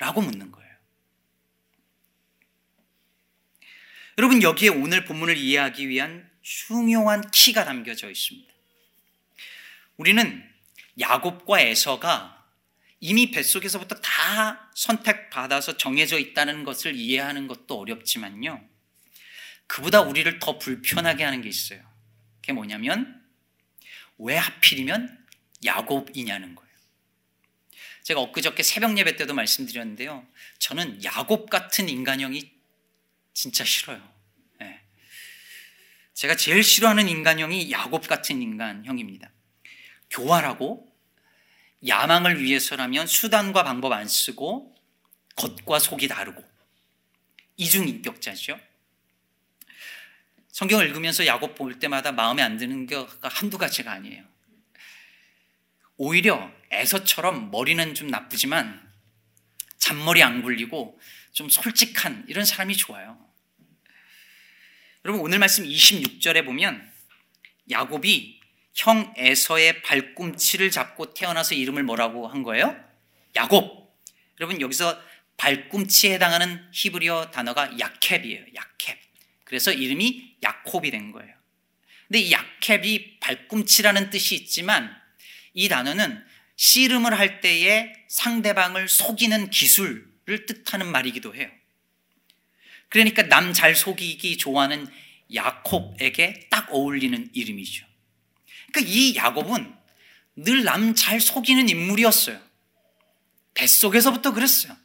라고 0.00 0.22
묻는 0.22 0.50
거예요. 0.50 0.70
여러분 4.16 4.42
여기에 4.42 4.70
오늘 4.70 5.04
본문을 5.04 5.36
이해하기 5.36 5.88
위한 5.88 6.28
중요한 6.42 7.30
키가 7.30 7.64
담겨져 7.64 8.10
있습니다. 8.10 8.52
우리는 9.98 10.50
야곱과 10.98 11.60
에서가 11.60 12.46
이미 12.98 13.30
뱃속에서부터 13.30 13.96
다 13.96 14.70
선택받아서 14.74 15.76
정해져 15.76 16.18
있다는 16.18 16.64
것을 16.64 16.94
이해하는 16.96 17.46
것도 17.46 17.78
어렵지만요. 17.78 18.66
그보다 19.66 20.00
우리를 20.00 20.38
더 20.38 20.58
불편하게 20.58 21.24
하는 21.24 21.42
게 21.42 21.48
있어요. 21.48 21.80
그게 22.40 22.54
뭐냐면 22.54 23.22
왜 24.18 24.36
하필이면 24.36 25.26
야곱이냐는 25.64 26.54
거예요. 26.54 26.69
제가 28.10 28.22
엊그저께 28.22 28.64
새벽 28.64 28.98
예배 28.98 29.14
때도 29.14 29.34
말씀드렸는데요. 29.34 30.26
저는 30.58 31.04
야곱 31.04 31.48
같은 31.48 31.88
인간형이 31.88 32.50
진짜 33.34 33.62
싫어요. 33.62 34.02
네. 34.58 34.80
제가 36.14 36.34
제일 36.34 36.64
싫어하는 36.64 37.08
인간형이 37.08 37.70
야곱 37.70 38.08
같은 38.08 38.42
인간형입니다. 38.42 39.30
교활하고 40.10 40.92
야망을 41.86 42.42
위해서라면 42.42 43.06
수단과 43.06 43.62
방법 43.62 43.92
안 43.92 44.08
쓰고 44.08 44.74
겉과 45.36 45.78
속이 45.78 46.08
다르고 46.08 46.44
이중인격자죠. 47.58 48.58
성경을 50.48 50.88
읽으면서 50.88 51.26
야곱 51.26 51.54
볼 51.54 51.78
때마다 51.78 52.10
마음에 52.10 52.42
안 52.42 52.58
드는 52.58 52.86
게 52.88 53.06
한두 53.22 53.56
가지가 53.56 53.92
아니에요. 53.92 54.24
오히려 55.96 56.52
에서처럼 56.70 57.50
머리는 57.50 57.94
좀 57.94 58.08
나쁘지만 58.08 58.88
잔머리 59.78 60.22
안 60.22 60.42
굴리고 60.42 61.00
좀 61.32 61.48
솔직한 61.48 62.24
이런 62.28 62.44
사람이 62.44 62.76
좋아요. 62.76 63.18
여러분 65.04 65.22
오늘 65.22 65.38
말씀 65.38 65.64
26절에 65.64 66.44
보면 66.44 66.90
야곱이 67.70 68.40
형 68.74 69.12
에서의 69.16 69.82
발꿈치를 69.82 70.70
잡고 70.70 71.14
태어나서 71.14 71.54
이름을 71.54 71.82
뭐라고 71.82 72.28
한 72.28 72.42
거예요? 72.42 72.76
야곱. 73.36 73.96
여러분 74.38 74.60
여기서 74.60 75.00
발꿈치에 75.36 76.14
해당하는 76.14 76.68
히브리어 76.72 77.30
단어가 77.30 77.78
야캡이에요. 77.78 78.44
야캡. 78.54 78.98
그래서 79.44 79.72
이름이 79.72 80.36
야콥이 80.42 80.90
된 80.90 81.12
거예요. 81.12 81.34
근데 82.08 82.20
이 82.20 82.32
야캡이 82.32 83.20
발꿈치라는 83.20 84.10
뜻이 84.10 84.34
있지만 84.34 84.94
이 85.54 85.68
단어는 85.68 86.24
씨름을 86.60 87.18
할 87.18 87.40
때에 87.40 87.90
상대방을 88.08 88.86
속이는 88.86 89.48
기술을 89.48 90.44
뜻하는 90.46 90.92
말이기도 90.92 91.34
해요. 91.34 91.48
그러니까 92.90 93.22
남 93.22 93.54
잘 93.54 93.74
속이기 93.74 94.36
좋아하는 94.36 94.86
야콥에게 95.34 96.48
딱 96.50 96.68
어울리는 96.70 97.30
이름이죠. 97.32 97.86
그러니까 98.72 98.92
이 98.92 99.16
야곱은 99.16 99.74
늘 100.36 100.62
남 100.64 100.94
잘 100.94 101.18
속이는 101.18 101.70
인물이었어요. 101.70 102.38
뱃속에서부터 103.54 104.34
그랬어요. 104.34 104.76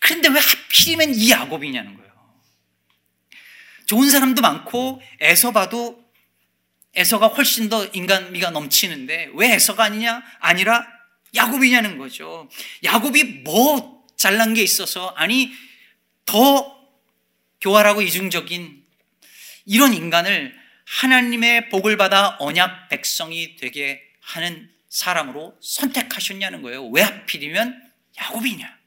그런데 0.00 0.28
왜 0.28 0.38
하필이면 0.38 1.14
이 1.14 1.30
야곱이냐는 1.30 1.96
거예요. 1.96 2.12
좋은 3.86 4.10
사람도 4.10 4.42
많고 4.42 5.00
에서 5.20 5.50
봐도 5.52 6.04
에서가 6.94 7.28
훨씬 7.28 7.70
더 7.70 7.86
인간미가 7.86 8.50
넘치는데 8.50 9.30
왜 9.32 9.54
에서가 9.54 9.84
아니냐? 9.84 10.22
아니라 10.40 11.00
야곱이냐는 11.34 11.98
거죠. 11.98 12.48
야곱이 12.84 13.42
뭐 13.44 14.06
잘난 14.16 14.54
게 14.54 14.62
있어서 14.62 15.08
아니 15.16 15.50
더 16.26 16.80
교활하고 17.60 18.02
이중적인 18.02 18.84
이런 19.66 19.94
인간을 19.94 20.54
하나님의 20.84 21.68
복을 21.70 21.96
받아 21.96 22.36
언약 22.38 22.88
백성이 22.88 23.56
되게 23.56 24.02
하는 24.20 24.70
사람으로 24.88 25.56
선택하셨냐는 25.60 26.62
거예요. 26.62 26.86
왜 26.88 27.02
하필이면 27.02 27.92
야곱이냐? 28.18 28.78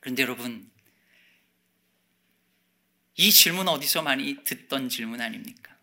그런데 0.00 0.22
여러분, 0.22 0.70
이 3.16 3.30
질문 3.30 3.68
어디서 3.68 4.02
많이 4.02 4.42
듣던 4.44 4.88
질문 4.88 5.20
아닙니까? 5.20 5.76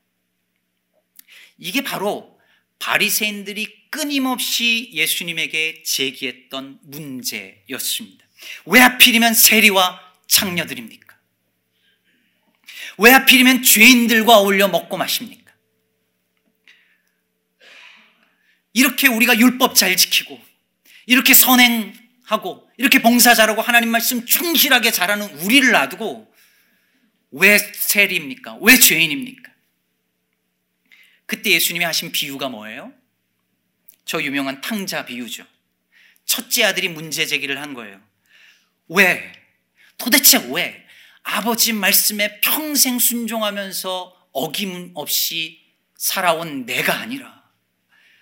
이게 1.58 1.82
바로 1.82 2.40
바리새인들이 2.80 3.83
끊임없이 3.94 4.90
예수님에게 4.92 5.84
제기했던 5.84 6.80
문제였습니다. 6.82 8.26
왜 8.66 8.80
하필이면 8.80 9.36
세리와 9.36 10.02
창녀들입니까? 10.26 11.16
왜 12.98 13.12
하필이면 13.12 13.62
죄인들과 13.62 14.40
어울려 14.40 14.68
먹고 14.68 14.98
마십니까? 14.98 15.54
이렇게 18.74 19.08
우리가 19.08 19.38
율법 19.38 19.76
잘 19.76 19.96
지키고 19.96 20.42
이렇게 21.06 21.36
선행하고 21.36 22.68
이렇게 22.78 23.00
봉사 23.00 23.36
잘하고 23.36 23.62
하나님 23.62 23.90
말씀 23.90 24.26
충실하게 24.26 24.90
잘하는 24.90 25.30
우리를 25.42 25.70
놔두고 25.70 26.34
왜 27.30 27.60
세리입니까? 27.60 28.58
왜 28.60 28.80
죄인입니까? 28.80 29.52
그때 31.28 31.52
예수님이 31.52 31.86
하신 31.86 32.12
비유가 32.12 32.50
뭐예요? 32.50 32.92
저 34.06 34.22
유명한 34.22 34.62
탕자 34.62 35.06
비유죠. 35.06 35.46
첫째 36.26 36.64
아들이 36.64 36.90
문제 36.90 37.26
제기를 37.26 37.62
한 37.62 37.74
거예요. 37.74 38.02
왜? 38.88 39.32
도대체 39.98 40.38
왜? 40.50 40.86
아버지 41.24 41.74
말씀에 41.74 42.42
평생 42.42 43.00
순종하면서 43.00 44.30
어김없이 44.34 45.62
살아온 45.96 46.66
내가 46.66 47.00
아니라 47.00 47.44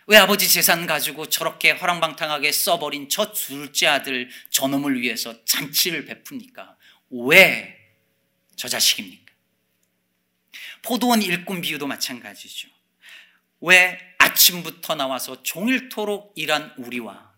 왜 0.08 0.18
아버지 0.18 0.48
재산 0.48 0.86
가지고 0.86 1.30
저렇게 1.30 1.72
허랑방탕하게 1.72 2.52
써버린 2.52 3.10
저 3.10 3.32
둘째 3.32 3.88
아들 3.88 4.30
저놈을 4.50 5.02
위해서 5.02 5.44
잔치를 5.46 6.06
베풉니까? 6.06 6.76
왜 7.12 7.82
저 8.62 8.68
자식입니까? 8.68 9.34
포도원 10.84 11.24
일꾼 11.24 11.62
비유도 11.62 11.88
마찬가지죠. 11.88 12.68
왜 13.62 13.98
아침부터 14.32 14.96
나와서 14.96 15.44
종일토록 15.44 16.34
일한 16.36 16.74
우리와 16.78 17.32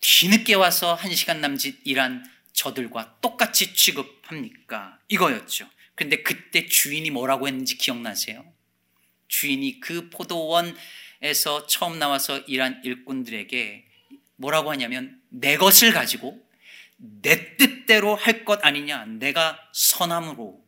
뒤늦게 0.00 0.54
와서 0.54 0.94
한 0.94 1.14
시간 1.14 1.40
남짓 1.40 1.80
일한 1.84 2.24
저들과 2.52 3.18
똑같이 3.20 3.74
취급합니까? 3.74 4.98
이거였죠. 5.08 5.68
근데 5.94 6.22
그때 6.22 6.66
주인이 6.66 7.08
뭐라고 7.10 7.46
했는지 7.46 7.78
기억나세요? 7.78 8.44
주인이 9.28 9.80
그 9.80 10.10
포도원에서 10.10 11.66
처음 11.68 11.98
나와서 11.98 12.38
일한 12.40 12.80
일꾼들에게 12.84 13.86
뭐라고 14.36 14.70
하냐면 14.70 15.20
내 15.28 15.56
것을 15.56 15.92
가지고 15.92 16.44
내 16.96 17.56
뜻대로 17.56 18.16
할 18.16 18.44
것 18.44 18.64
아니냐? 18.64 19.06
내가 19.06 19.58
선함으로 19.72 20.62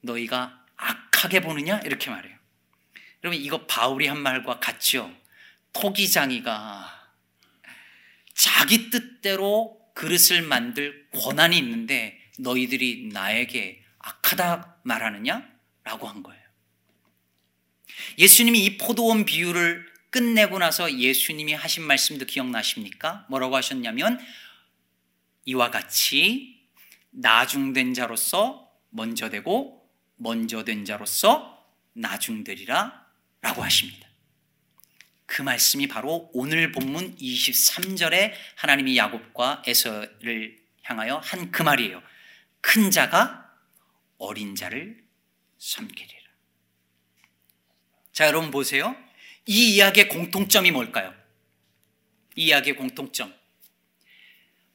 너희가 0.00 0.64
악하게 0.76 1.40
보느냐? 1.40 1.80
이렇게 1.80 2.10
말해요. 2.10 2.33
여러분 3.24 3.40
이거 3.40 3.66
바울이 3.66 4.06
한 4.06 4.18
말과 4.18 4.60
같죠? 4.60 5.10
토기장이가 5.72 7.12
자기 8.34 8.90
뜻대로 8.90 9.80
그릇을 9.94 10.42
만들 10.42 11.08
권한이 11.10 11.56
있는데 11.56 12.20
너희들이 12.38 13.08
나에게 13.12 13.82
악하다 13.98 14.80
말하느냐? 14.82 15.48
라고 15.84 16.06
한 16.06 16.22
거예요. 16.22 16.42
예수님이 18.18 18.62
이 18.62 18.76
포도원 18.76 19.24
비유를 19.24 19.90
끝내고 20.10 20.58
나서 20.58 20.92
예수님이 20.92 21.54
하신 21.54 21.84
말씀도 21.84 22.26
기억나십니까? 22.26 23.24
뭐라고 23.30 23.56
하셨냐면 23.56 24.20
이와 25.46 25.70
같이 25.70 26.60
나중된 27.10 27.94
자로서 27.94 28.70
먼저 28.90 29.30
되고 29.30 29.88
먼저 30.16 30.62
된 30.64 30.84
자로서 30.84 31.66
나중되리라 31.94 33.03
라고 33.44 33.62
하십니다. 33.62 34.08
그 35.26 35.42
말씀이 35.42 35.86
바로 35.86 36.30
오늘 36.32 36.72
본문 36.72 37.18
23절에 37.18 38.32
하나님이 38.56 38.96
야곱과 38.96 39.64
에서를 39.66 40.58
향하여 40.82 41.18
한 41.18 41.50
그 41.52 41.62
말이에요. 41.62 42.02
큰 42.62 42.90
자가 42.90 43.54
어린 44.16 44.54
자를 44.56 45.04
섬기리라. 45.58 46.24
자, 48.12 48.26
여러분 48.26 48.50
보세요. 48.50 48.96
이 49.44 49.74
이야기의 49.74 50.08
공통점이 50.08 50.70
뭘까요? 50.70 51.14
이 52.36 52.46
이야기의 52.46 52.76
공통점. 52.76 53.34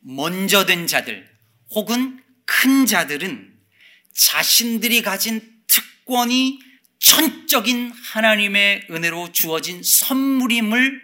먼저 0.01 0.67
된 0.67 0.86
자들 0.86 1.27
혹은 1.71 2.23
큰 2.45 2.86
자들은 2.86 3.60
자신들이 4.13 5.01
가진 5.01 5.63
특권이 5.65 6.68
천적인 6.99 7.91
하나님의 7.91 8.88
은혜로 8.89 9.31
주어진 9.31 9.81
선물임을 9.83 11.01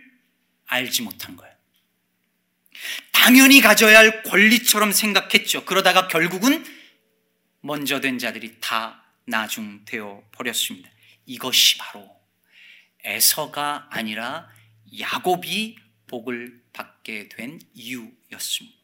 알지 0.68 1.02
못한 1.02 1.36
거예요. 1.36 1.56
당연히 3.12 3.62
가져야 3.62 4.00
할 4.00 4.24
권리처럼 4.24 4.92
생각했죠. 4.92 5.66
그러다가 5.66 6.08
결국은 6.08 6.64
먼저 7.62 8.00
된 8.00 8.20
자들이 8.20 8.58
다 8.60 9.04
나중 9.26 9.84
되어 9.86 10.24
버렸습니다. 10.32 10.90
이것이 11.26 11.78
바로 11.78 12.08
에서가 13.04 13.88
아니라 13.90 14.50
야곱이 15.00 15.78
복을 16.08 16.62
받게 16.74 17.30
된 17.30 17.60
이유였습니다. 17.74 18.78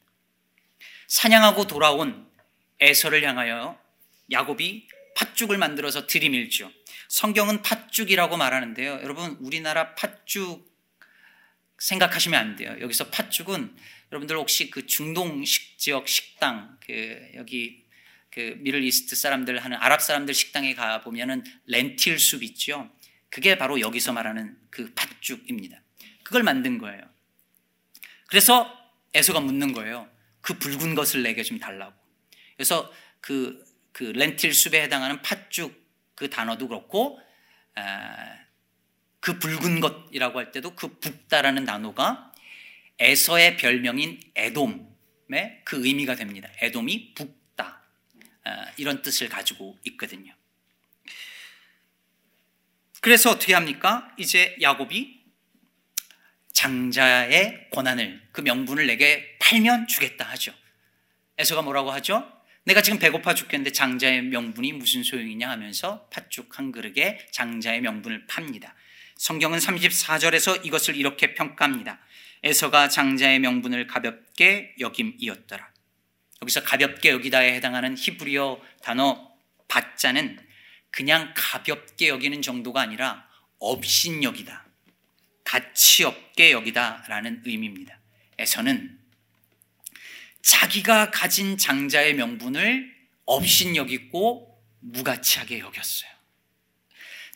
사냥하고 1.07 1.67
돌아온 1.67 2.27
에서를 2.79 3.23
향하여 3.27 3.79
야곱이 4.31 4.87
팥죽을 5.15 5.57
만들어서 5.57 6.07
들이밀죠. 6.07 6.71
성경은 7.11 7.61
팥죽이라고 7.61 8.37
말하는데요. 8.37 9.01
여러분, 9.03 9.35
우리나라 9.41 9.95
팥죽 9.95 10.65
생각하시면 11.77 12.39
안 12.39 12.55
돼요. 12.55 12.73
여기서 12.79 13.09
팥죽은 13.09 13.75
여러분들 14.13 14.37
혹시 14.37 14.69
그 14.69 14.85
중동식 14.85 15.77
지역 15.77 16.07
식당, 16.07 16.77
그 16.79 17.19
여기 17.35 17.85
그 18.29 18.55
미들 18.59 18.81
이스트 18.85 19.17
사람들 19.17 19.59
하는 19.59 19.75
아랍 19.81 20.01
사람들 20.01 20.33
식당에 20.33 20.73
가 20.73 21.01
보면은 21.01 21.43
렌틸 21.65 22.17
숲 22.17 22.43
있죠. 22.43 22.89
그게 23.29 23.57
바로 23.57 23.81
여기서 23.81 24.13
말하는 24.13 24.57
그 24.69 24.93
팥죽입니다. 24.93 25.81
그걸 26.23 26.43
만든 26.43 26.77
거예요. 26.77 27.01
그래서 28.27 28.73
에서가 29.13 29.41
묻는 29.41 29.73
거예요. 29.73 30.09
그 30.39 30.57
붉은 30.57 30.95
것을 30.95 31.23
내게 31.23 31.43
좀 31.43 31.59
달라고. 31.59 31.93
그래서 32.55 32.89
그, 33.19 33.65
그 33.91 34.03
렌틸 34.05 34.53
숲에 34.53 34.81
해당하는 34.81 35.21
팥죽 35.21 35.80
그 36.21 36.29
단어도 36.29 36.67
그렇고 36.67 37.19
그 39.19 39.39
붉은 39.39 39.79
것이라고 39.79 40.37
할 40.37 40.51
때도 40.51 40.75
그 40.75 40.99
붓다라는 40.99 41.65
단어가 41.65 42.31
에서의 42.99 43.57
별명인 43.57 44.19
에돔의 44.35 45.61
그 45.65 45.83
의미가 45.83 46.13
됩니다. 46.13 46.47
에돔이 46.59 47.15
붓다 47.15 47.81
이런 48.77 49.01
뜻을 49.01 49.29
가지고 49.29 49.79
있거든요. 49.85 50.31
그래서 52.99 53.31
어떻게 53.31 53.55
합니까? 53.55 54.13
이제 54.19 54.55
야곱이 54.61 55.23
장자의 56.53 57.71
권한을 57.71 58.27
그 58.31 58.41
명분을 58.41 58.85
내게 58.85 59.39
팔면 59.39 59.87
주겠다 59.87 60.23
하죠. 60.25 60.53
에서가 61.39 61.63
뭐라고 61.63 61.89
하죠? 61.89 62.31
내가 62.63 62.81
지금 62.81 62.99
배고파 62.99 63.33
죽겠는데 63.33 63.71
장자의 63.71 64.21
명분이 64.23 64.73
무슨 64.73 65.03
소용이냐 65.03 65.49
하면서 65.49 66.07
팥죽 66.09 66.59
한 66.59 66.71
그릇에 66.71 67.17
장자의 67.31 67.81
명분을 67.81 68.27
팝니다. 68.27 68.75
성경은 69.17 69.57
34절에서 69.57 70.65
이것을 70.65 70.95
이렇게 70.95 71.33
평가합니다. 71.33 71.99
에서가 72.43 72.87
장자의 72.87 73.39
명분을 73.39 73.87
가볍게 73.87 74.75
여김이었더라. 74.79 75.71
여기서 76.43 76.63
가볍게 76.63 77.09
여기다에 77.09 77.53
해당하는 77.53 77.95
히브리어 77.97 78.61
단어 78.83 79.31
바자는 79.67 80.39
그냥 80.91 81.33
가볍게 81.35 82.09
여기는 82.09 82.41
정도가 82.41 82.81
아니라 82.81 83.27
업신 83.59 84.23
여기다. 84.23 84.67
가치 85.43 86.03
없게 86.03 86.51
여기다라는 86.51 87.43
의미입니다. 87.45 87.99
에서는 88.37 89.00
자기가 90.43 91.11
가진 91.11 91.57
장자의 91.57 92.15
명분을 92.15 92.91
업신여기고 93.25 94.59
무가치하게 94.79 95.59
여겼어요. 95.59 96.09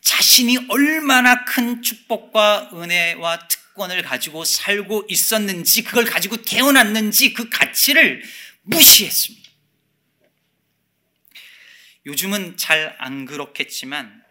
자신이 0.00 0.58
얼마나 0.68 1.44
큰 1.44 1.82
축복과 1.82 2.70
은혜와 2.74 3.48
특권을 3.48 4.02
가지고 4.02 4.44
살고 4.44 5.06
있었는지, 5.08 5.82
그걸 5.82 6.04
가지고 6.04 6.36
태어났는지 6.42 7.32
그 7.32 7.48
가치를 7.48 8.22
무시했습니다. 8.62 9.50
요즘은 12.06 12.56
잘 12.56 12.96
안 12.98 13.24
그렇겠지만, 13.24 14.22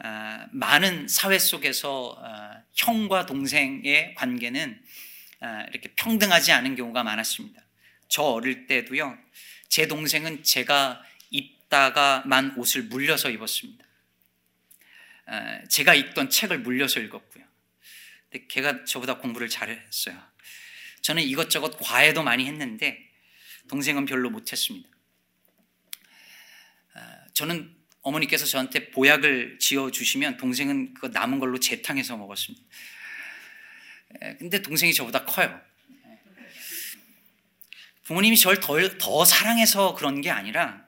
아, 0.00 0.46
많은 0.52 1.08
사회 1.08 1.38
속에서 1.38 2.16
아, 2.22 2.62
형과 2.74 3.26
동생의 3.26 4.14
관계는 4.14 4.80
아, 4.80 4.87
이렇게 5.70 5.92
평등하지 5.94 6.52
않은 6.52 6.76
경우가 6.76 7.02
많았습니다. 7.02 7.62
저 8.08 8.22
어릴 8.22 8.66
때도요, 8.66 9.18
제 9.68 9.86
동생은 9.86 10.42
제가 10.42 11.02
입다가만 11.30 12.54
옷을 12.56 12.84
물려서 12.84 13.30
입었습니다. 13.30 13.84
제가 15.68 15.94
읽던 15.94 16.30
책을 16.30 16.60
물려서 16.60 17.00
읽었고요. 17.00 17.44
근데 18.30 18.46
걔가 18.46 18.84
저보다 18.84 19.18
공부를 19.18 19.48
잘했어요. 19.48 20.20
저는 21.02 21.22
이것저것 21.22 21.76
과외도 21.78 22.22
많이 22.22 22.46
했는데 22.46 23.10
동생은 23.68 24.06
별로 24.06 24.30
못했습니다. 24.30 24.88
저는 27.34 27.76
어머니께서 28.00 28.46
저한테 28.46 28.90
보약을 28.90 29.58
지어 29.58 29.90
주시면 29.90 30.38
동생은 30.38 30.94
그 30.94 31.06
남은 31.06 31.38
걸로 31.38 31.60
재탕해서 31.60 32.16
먹었습니다. 32.16 32.64
근데 34.38 34.62
동생이 34.62 34.94
저보다 34.94 35.24
커요. 35.24 35.60
부모님이 38.04 38.38
저를 38.38 38.60
더, 38.60 38.78
더 38.98 39.24
사랑해서 39.24 39.94
그런 39.94 40.20
게 40.20 40.30
아니라 40.30 40.86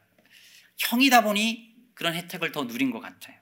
형이다 0.78 1.22
보니 1.22 1.74
그런 1.94 2.14
혜택을 2.14 2.50
더 2.52 2.64
누린 2.64 2.90
것 2.90 3.00
같아요. 3.00 3.37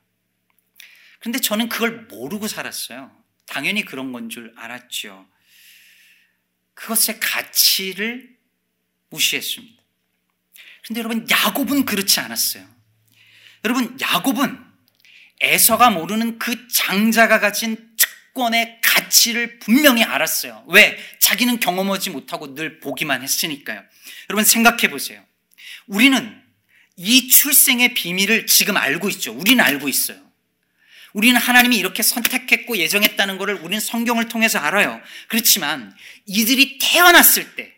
근데 1.20 1.38
저는 1.38 1.68
그걸 1.68 2.02
모르고 2.06 2.48
살았어요. 2.48 3.16
당연히 3.46 3.84
그런 3.84 4.12
건 4.12 4.28
줄 4.28 4.52
알았죠. 4.56 5.26
그것의 6.74 7.18
가치를 7.20 8.36
무시했습니다. 9.10 9.82
근데 10.86 11.00
여러분, 11.00 11.26
야곱은 11.28 11.84
그렇지 11.84 12.20
않았어요. 12.20 12.68
여러분, 13.64 13.98
야곱은 14.00 14.64
에서가 15.40 15.90
모르는 15.90 16.38
그 16.38 16.68
장자가 16.68 17.40
가진 17.40 17.96
특권의 17.96 18.77
가치를 19.08 19.58
분명히 19.58 20.02
알았어요. 20.04 20.64
왜? 20.68 20.98
자기는 21.18 21.60
경험하지 21.60 22.10
못하고 22.10 22.54
늘 22.54 22.80
보기만 22.80 23.22
했으니까요. 23.22 23.82
여러분, 24.30 24.44
생각해 24.44 24.88
보세요. 24.88 25.24
우리는 25.86 26.42
이 26.96 27.28
출생의 27.28 27.94
비밀을 27.94 28.46
지금 28.46 28.76
알고 28.76 29.08
있죠. 29.10 29.32
우리는 29.32 29.62
알고 29.62 29.88
있어요. 29.88 30.18
우리는 31.14 31.40
하나님이 31.40 31.76
이렇게 31.76 32.02
선택했고 32.02 32.76
예정했다는 32.76 33.38
것을 33.38 33.54
우리는 33.54 33.80
성경을 33.80 34.28
통해서 34.28 34.58
알아요. 34.58 35.00
그렇지만 35.28 35.96
이들이 36.26 36.78
태어났을 36.78 37.56
때 37.56 37.74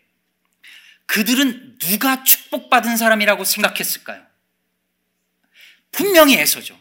그들은 1.05 1.77
누가 1.79 2.23
축복받은 2.23 2.97
사람이라고 2.97 3.43
생각했을까요? 3.43 4.25
분명히 5.91 6.35
에서죠. 6.35 6.79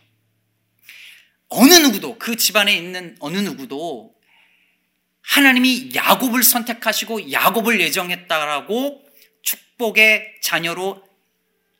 어느 1.48 1.74
누구도 1.74 2.18
그 2.18 2.36
집안에 2.36 2.76
있는 2.76 3.16
어느 3.20 3.38
누구도 3.38 4.14
하나님이 5.22 5.94
야곱을 5.94 6.42
선택하시고 6.42 7.33
야곱을 7.33 7.80
예정했다라고 7.80 9.04
축복의 9.42 10.40
자녀로 10.42 11.02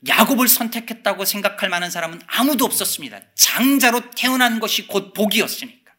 야곱을 0.07 0.49
선택했다고 0.49 1.25
생각할 1.25 1.69
만한 1.69 1.91
사람은 1.91 2.23
아무도 2.27 2.65
없었습니다. 2.65 3.21
장자로 3.35 4.11
태어난 4.13 4.61
것이 4.61 4.87
곧 4.87 5.13
복이었으니까. 5.13 5.93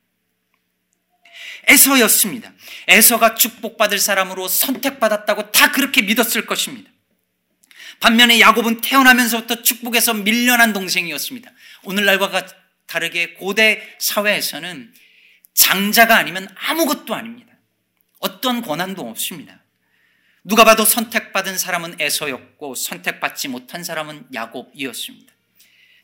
에서였습니다. 1.67 2.51
에서가 2.87 3.35
축복받을 3.35 3.99
사람으로 3.99 4.47
선택받았다고 4.47 5.51
다 5.51 5.71
그렇게 5.71 6.01
믿었을 6.01 6.47
것입니다. 6.47 6.89
반면에 7.99 8.39
야곱은 8.39 8.81
태어나면서부터 8.81 9.61
축복에서 9.61 10.15
밀려난 10.15 10.73
동생이었습니다. 10.73 11.51
오늘날과 11.83 12.47
다르게 12.87 13.33
고대 13.33 13.95
사회에서는 13.99 14.91
장자가 15.53 16.17
아니면 16.17 16.47
아무것도 16.55 17.13
아닙니다. 17.13 17.53
어떤 18.19 18.61
권한도 18.61 19.07
없습니다. 19.09 19.61
누가 20.43 20.63
봐도 20.63 20.85
선택받은 20.85 21.57
사람은 21.57 21.97
에서였고 21.99 22.75
선택받지 22.75 23.47
못한 23.47 23.83
사람은 23.83 24.27
야곱이었습니다. 24.33 25.33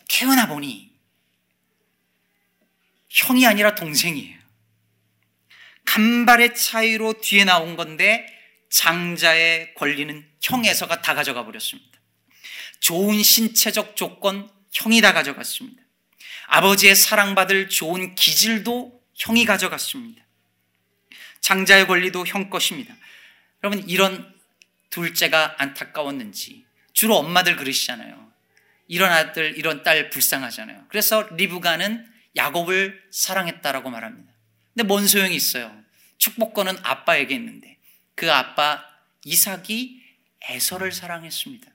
태어나 0.10 0.48
보니 0.48 0.92
형이 3.10 3.46
아니라 3.48 3.76
동생이에요. 3.76 4.38
간발의 5.86 6.56
차이로 6.56 7.22
뒤에 7.22 7.46
나온 7.46 7.76
건데 7.76 8.28
장자의 8.70 9.74
권리는 9.76 10.30
형 10.42 10.66
에서가 10.66 11.02
다 11.02 11.16
가져가 11.16 11.46
버렸습니다. 11.46 12.00
좋은 12.80 13.24
신체적 13.24 13.96
조건 13.96 14.50
형이 14.72 15.02
다 15.02 15.14
가져갔습니다. 15.14 15.82
아버지의 16.48 16.96
사랑받을 16.96 17.70
좋은 17.70 18.16
기질도 18.16 18.97
형이 19.18 19.46
가져갔습니다. 19.46 20.24
장자의 21.42 21.88
권리도 21.88 22.26
형 22.26 22.50
것입니다. 22.50 22.96
여러분 23.64 23.88
이런 23.90 24.34
둘째가 24.90 25.56
안타까웠는지 25.58 26.66
주로 26.94 27.18
엄마들 27.18 27.56
그러시잖아요. 27.58 28.32
이런 28.88 29.12
아들, 29.12 29.58
이런 29.58 29.84
딸 29.84 30.10
불쌍하잖아요. 30.10 30.86
그래서 30.88 31.28
리브가는 31.36 32.10
야곱을 32.36 33.08
사랑했다라고 33.12 33.90
말합니다. 33.90 34.32
근데 34.74 34.88
뭔 34.88 35.08
소용이 35.08 35.36
있어요? 35.36 35.76
축복권은 36.18 36.78
아빠에게 36.84 37.36
있는데 37.36 37.78
그 38.16 38.32
아빠 38.32 38.86
이삭이 39.26 40.02
에서를 40.44 40.92
사랑했습니다. 40.92 41.72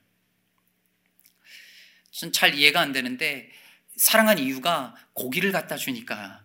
전 2.11 2.31
잘 2.31 2.55
이해가 2.55 2.79
안 2.79 2.91
되는데 2.91 3.51
사랑한 3.97 4.39
이유가 4.39 4.95
고기를 5.13 5.51
갖다 5.51 5.75
주니까 5.75 6.42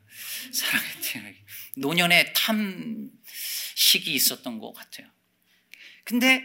사랑했대요. 0.53 1.35
노년에 1.77 2.33
탐식이 2.33 4.13
있었던 4.13 4.59
것 4.59 4.73
같아요. 4.73 5.09
근데 6.05 6.43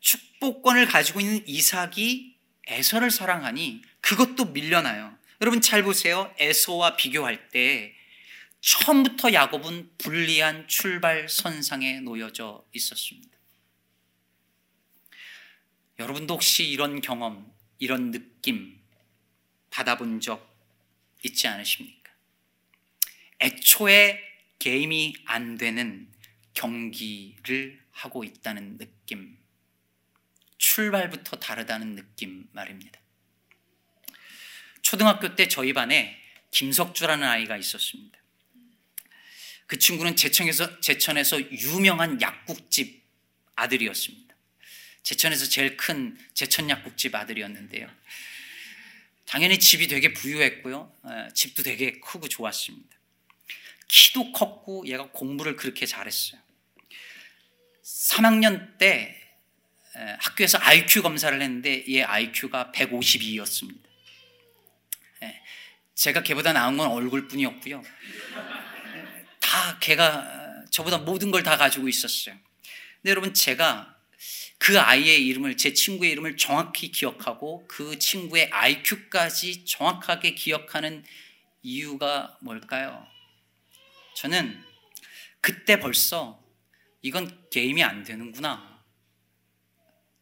축복권을 0.00 0.86
가지고 0.86 1.20
있는 1.20 1.46
이삭이 1.46 2.36
에서를 2.66 3.10
사랑하니 3.10 3.82
그것도 4.00 4.46
밀려나요. 4.46 5.16
여러분 5.40 5.60
잘 5.60 5.82
보세요. 5.82 6.34
에서와 6.38 6.96
비교할 6.96 7.48
때 7.48 7.94
처음부터 8.60 9.32
야곱은 9.32 9.96
불리한 9.98 10.68
출발 10.68 11.28
선상에 11.28 12.00
놓여져 12.00 12.66
있었습니다. 12.72 13.28
여러분도 15.98 16.34
혹시 16.34 16.68
이런 16.68 17.00
경험, 17.00 17.52
이런 17.78 18.10
느낌 18.10 18.78
받아본 19.70 20.20
적 20.20 20.56
있지 21.24 21.48
않으십니까? 21.48 21.97
애초에 23.40 24.20
게임이 24.58 25.14
안 25.26 25.56
되는 25.56 26.08
경기를 26.54 27.80
하고 27.90 28.24
있다는 28.24 28.78
느낌. 28.78 29.36
출발부터 30.58 31.36
다르다는 31.36 31.94
느낌 31.94 32.48
말입니다. 32.52 33.00
초등학교 34.82 35.36
때 35.36 35.48
저희 35.48 35.72
반에 35.72 36.18
김석주라는 36.50 37.26
아이가 37.26 37.56
있었습니다. 37.56 38.18
그 39.66 39.78
친구는 39.78 40.16
제천에서, 40.16 40.80
제천에서 40.80 41.40
유명한 41.52 42.20
약국집 42.20 43.04
아들이었습니다. 43.54 44.34
제천에서 45.02 45.46
제일 45.46 45.76
큰 45.76 46.18
제천 46.34 46.70
약국집 46.70 47.14
아들이었는데요. 47.14 47.88
당연히 49.26 49.58
집이 49.58 49.88
되게 49.88 50.12
부유했고요. 50.14 50.92
어, 51.02 51.28
집도 51.34 51.62
되게 51.62 52.00
크고 52.00 52.28
좋았습니다. 52.28 52.97
키도 53.88 54.32
컸고 54.32 54.86
얘가 54.86 55.08
공부를 55.10 55.56
그렇게 55.56 55.86
잘했어요. 55.86 56.40
3학년 57.82 58.78
때 58.78 59.16
학교에서 60.20 60.58
IQ 60.60 61.02
검사를 61.02 61.40
했는데 61.40 61.84
얘 61.88 62.02
IQ가 62.02 62.70
152였습니다. 62.74 63.88
제가 65.94 66.22
걔보다 66.22 66.52
나은 66.52 66.76
건 66.76 66.90
얼굴뿐이었고요. 66.92 67.82
다 69.40 69.78
걔가 69.80 70.64
저보다 70.70 70.98
모든 70.98 71.30
걸 71.30 71.42
다 71.42 71.56
가지고 71.56 71.88
있었어요. 71.88 72.36
근데 72.96 73.10
여러분 73.10 73.34
제가 73.34 73.96
그 74.58 74.78
아이의 74.78 75.26
이름을, 75.26 75.56
제 75.56 75.72
친구의 75.72 76.12
이름을 76.12 76.36
정확히 76.36 76.90
기억하고 76.90 77.66
그 77.68 77.98
친구의 77.98 78.50
IQ까지 78.52 79.64
정확하게 79.64 80.34
기억하는 80.34 81.04
이유가 81.62 82.36
뭘까요? 82.40 83.06
저는 84.18 84.64
그때 85.40 85.78
벌써 85.78 86.42
이건 87.02 87.48
게임이 87.50 87.84
안 87.84 88.02
되는구나 88.02 88.82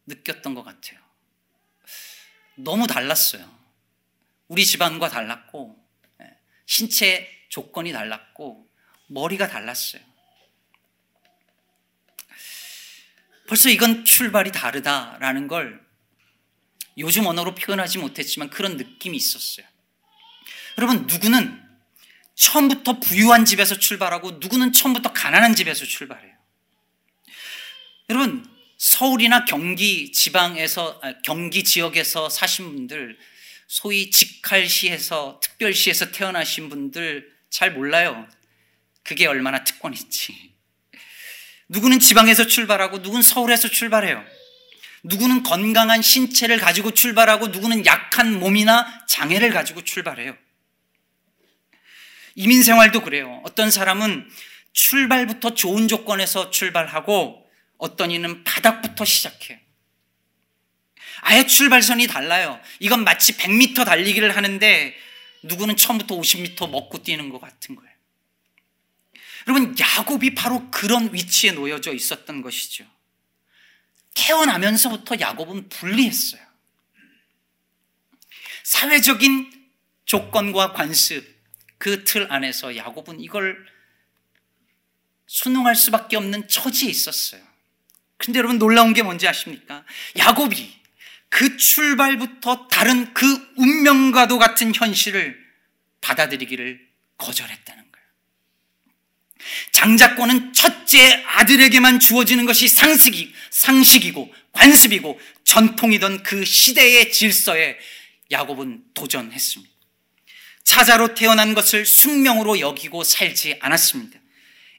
느꼈던 0.05 0.53
것 0.53 0.61
같아요. 0.61 0.99
너무 2.57 2.85
달랐어요. 2.85 3.57
우리 4.49 4.67
집안과 4.67 5.09
달랐고, 5.09 5.83
예, 6.21 6.25
신체 6.67 7.27
조건이 7.49 7.91
달랐고, 7.91 8.69
머리가 9.07 9.47
달랐어요. 9.47 10.03
벌써 13.47 13.69
이건 13.69 14.05
출발이 14.05 14.51
다르다라는 14.51 15.47
걸 15.47 15.83
요즘 16.99 17.25
언어로 17.25 17.55
표현하지 17.55 17.97
못했지만 17.97 18.51
그런 18.51 18.77
느낌이 18.77 19.17
있었어요. 19.17 19.65
여러분, 20.77 21.07
누구는 21.07 21.66
처음부터 22.37 22.99
부유한 22.99 23.45
집에서 23.45 23.77
출발하고 23.77 24.37
누구는 24.39 24.71
처음부터 24.71 25.11
가난한 25.11 25.55
집에서 25.55 25.85
출발해요. 25.85 26.33
여러분, 28.09 28.45
서울이나 28.77 29.43
경기 29.45 30.11
지방에서, 30.11 30.99
아, 31.03 31.13
경기 31.23 31.63
지역에서 31.63 32.29
사신 32.29 32.73
분들, 32.73 33.17
소위 33.67 34.11
직할시에서, 34.11 35.39
특별시에서 35.43 36.11
태어나신 36.11 36.69
분들 36.69 37.27
잘 37.49 37.73
몰라요. 37.73 38.27
그게 39.03 39.25
얼마나 39.25 39.63
특권인지. 39.63 40.53
누구는 41.69 41.99
지방에서 41.99 42.45
출발하고 42.45 42.99
누구는 42.99 43.23
서울에서 43.23 43.67
출발해요. 43.67 44.23
누구는 45.03 45.43
건강한 45.43 46.01
신체를 46.01 46.59
가지고 46.59 46.91
출발하고 46.91 47.47
누구는 47.47 47.85
약한 47.85 48.39
몸이나 48.39 49.05
장애를 49.07 49.51
가지고 49.51 49.83
출발해요. 49.83 50.37
이민 52.37 52.61
생활도 52.61 53.01
그래요. 53.01 53.41
어떤 53.45 53.71
사람은 53.71 54.29
출발부터 54.71 55.55
좋은 55.55 55.87
조건에서 55.87 56.51
출발하고 56.51 57.43
어떤 57.79 58.11
이는 58.11 58.43
바닥부터 58.43 59.05
시작해요. 59.05 59.57
아예 61.21 61.47
출발선이 61.47 62.05
달라요. 62.05 62.61
이건 62.79 63.03
마치 63.03 63.35
100m 63.37 63.85
달리기를 63.85 64.35
하는데 64.37 64.95
누구는 65.41 65.77
처음부터 65.77 66.15
50m 66.15 66.69
먹고 66.69 67.01
뛰는 67.01 67.29
것 67.29 67.41
같은 67.41 67.75
거예요. 67.75 67.91
여러분, 69.47 69.75
야곱이 69.79 70.35
바로 70.35 70.69
그런 70.69 71.11
위치에 71.11 71.53
놓여져 71.53 71.91
있었던 71.93 72.43
것이죠. 72.43 72.85
태어나면서부터 74.13 75.19
야곱은 75.19 75.69
불리했어요. 75.69 76.41
사회적인 78.61 79.51
조건과 80.05 80.73
관습, 80.73 81.36
그 81.77 82.03
틀 82.03 82.31
안에서 82.31 82.75
야곱은 82.75 83.19
이걸 83.19 83.65
순응할 85.27 85.75
수밖에 85.75 86.15
없는 86.17 86.47
처지에 86.47 86.89
있었어요. 86.89 87.41
근데 88.17 88.39
여러분 88.39 88.57
놀라운 88.57 88.93
게 88.93 89.03
뭔지 89.03 89.27
아십니까? 89.27 89.85
야곱이 90.17 90.75
그 91.29 91.57
출발부터 91.57 92.67
다른 92.69 93.13
그 93.13 93.53
운명과도 93.57 94.39
같은 94.39 94.73
현실을 94.73 95.37
받아들이기를 96.01 96.87
거절했다는 97.17 97.83
거예요. 97.91 98.07
장자권은 99.71 100.53
첫째 100.53 101.23
아들에게만 101.25 101.99
주어지는 101.99 102.45
것이 102.45 102.67
상식이, 102.67 103.33
상식이고 103.51 104.33
관습이고 104.53 105.19
전통이던 105.43 106.23
그 106.23 106.43
시대의 106.45 107.11
질서에 107.11 107.77
야곱은 108.31 108.83
도전했습니다. 108.93 109.76
차자로 110.67 111.15
태어난 111.15 111.53
것을 111.53 111.85
숙명으로 111.85 112.59
여기고 112.59 113.05
살지 113.05 113.57
않았습니다. 113.61 114.19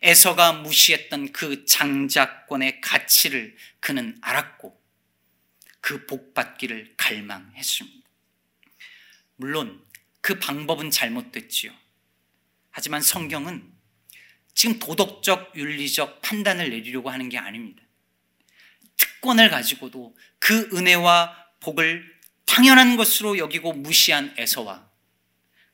에서가 0.03 0.53
무시했던 0.53 1.33
그 1.33 1.65
장자권의 1.65 2.83
가치를 2.83 3.57
그는 3.81 4.19
알았고 4.21 4.79
그 5.81 6.05
복받기를 6.05 6.93
갈망했습니다. 6.99 8.07
물론 9.37 9.83
그 10.21 10.39
방법은 10.39 10.91
잘못됐지요. 10.91 11.73
하지만 12.71 13.01
성경은 13.01 13.73
지금 14.53 14.79
도덕적, 14.79 15.57
윤리적 15.57 16.21
판단을 16.21 16.69
내리려고 16.69 17.09
하는 17.09 17.31
게 17.31 17.39
아닙니다. 17.39 17.83
특권을 18.99 19.49
가지고도 19.49 20.15
그 20.39 20.69
은혜와 20.75 21.47
복을 21.61 22.19
당연한 22.45 22.97
것으로 22.97 23.39
여기고 23.39 23.73
무시한 23.73 24.35
에서와 24.37 24.88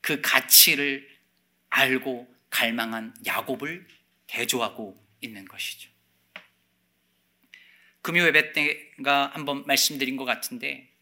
그 0.05 0.21
가치를 0.21 1.09
알고 1.71 2.29
갈망한 2.51 3.17
야곱을 3.25 3.88
대조하고 4.27 5.03
있는 5.23 5.47
것이죠. 5.47 5.88
금요 8.03 8.27
예배 8.27 8.53
때가 8.53 9.31
한번 9.33 9.64
말씀드린 9.67 10.19
것 10.19 10.27
같은데 10.27 10.93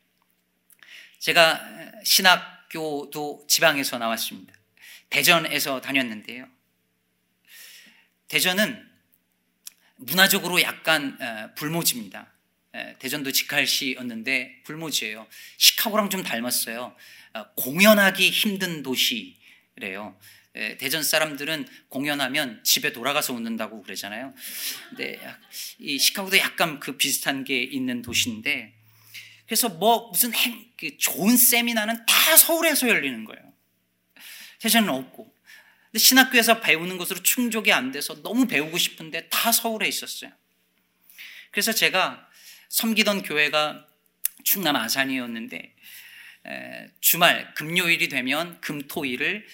제가 1.18 1.60
신학교도 2.04 3.46
지방에서 3.48 3.98
나왔습니다. 3.98 4.54
대전에서 5.10 5.80
다녔는데요. 5.80 6.48
대전은 8.28 8.88
문화적으로 9.96 10.62
약간 10.62 11.20
어, 11.20 11.52
불모지입니다. 11.56 12.32
대전도 13.00 13.32
직할시였는데 13.32 14.62
불모지예요. 14.62 15.26
시카고랑 15.58 16.08
좀 16.08 16.22
닮았어요. 16.22 16.96
어, 17.34 17.44
공연하기 17.54 18.30
힘든 18.30 18.82
도시래요. 18.82 20.18
예, 20.54 20.76
대전 20.76 21.02
사람들은 21.02 21.66
공연하면 21.88 22.62
집에 22.62 22.92
돌아가서 22.92 23.32
웃는다고 23.32 23.82
그러잖아요. 23.82 24.34
근데 24.90 25.18
이 25.78 25.98
시카고도 25.98 26.36
약간 26.38 26.78
그 26.78 26.98
비슷한 26.98 27.44
게 27.44 27.62
있는 27.62 28.02
도시인데 28.02 28.74
그래서 29.46 29.68
뭐 29.70 30.10
무슨 30.10 30.34
행, 30.34 30.64
그 30.76 30.96
좋은 30.98 31.36
세미나는 31.36 32.06
다 32.06 32.36
서울에서 32.36 32.88
열리는 32.88 33.24
거예요. 33.24 33.52
대전은 34.58 34.88
없고. 34.90 35.34
근데 35.90 35.98
신학교에서 35.98 36.60
배우는 36.60 36.96
것으로 36.98 37.22
충족이 37.22 37.72
안 37.72 37.92
돼서 37.92 38.22
너무 38.22 38.46
배우고 38.46 38.78
싶은데 38.78 39.28
다 39.28 39.52
서울에 39.52 39.88
있었어요. 39.88 40.30
그래서 41.50 41.72
제가 41.72 42.28
섬기던 42.68 43.22
교회가 43.22 43.86
충남 44.44 44.76
아산이었는데 44.76 45.74
주말 47.00 47.54
금요일이 47.54 48.08
되면 48.08 48.60
금토일을 48.60 49.46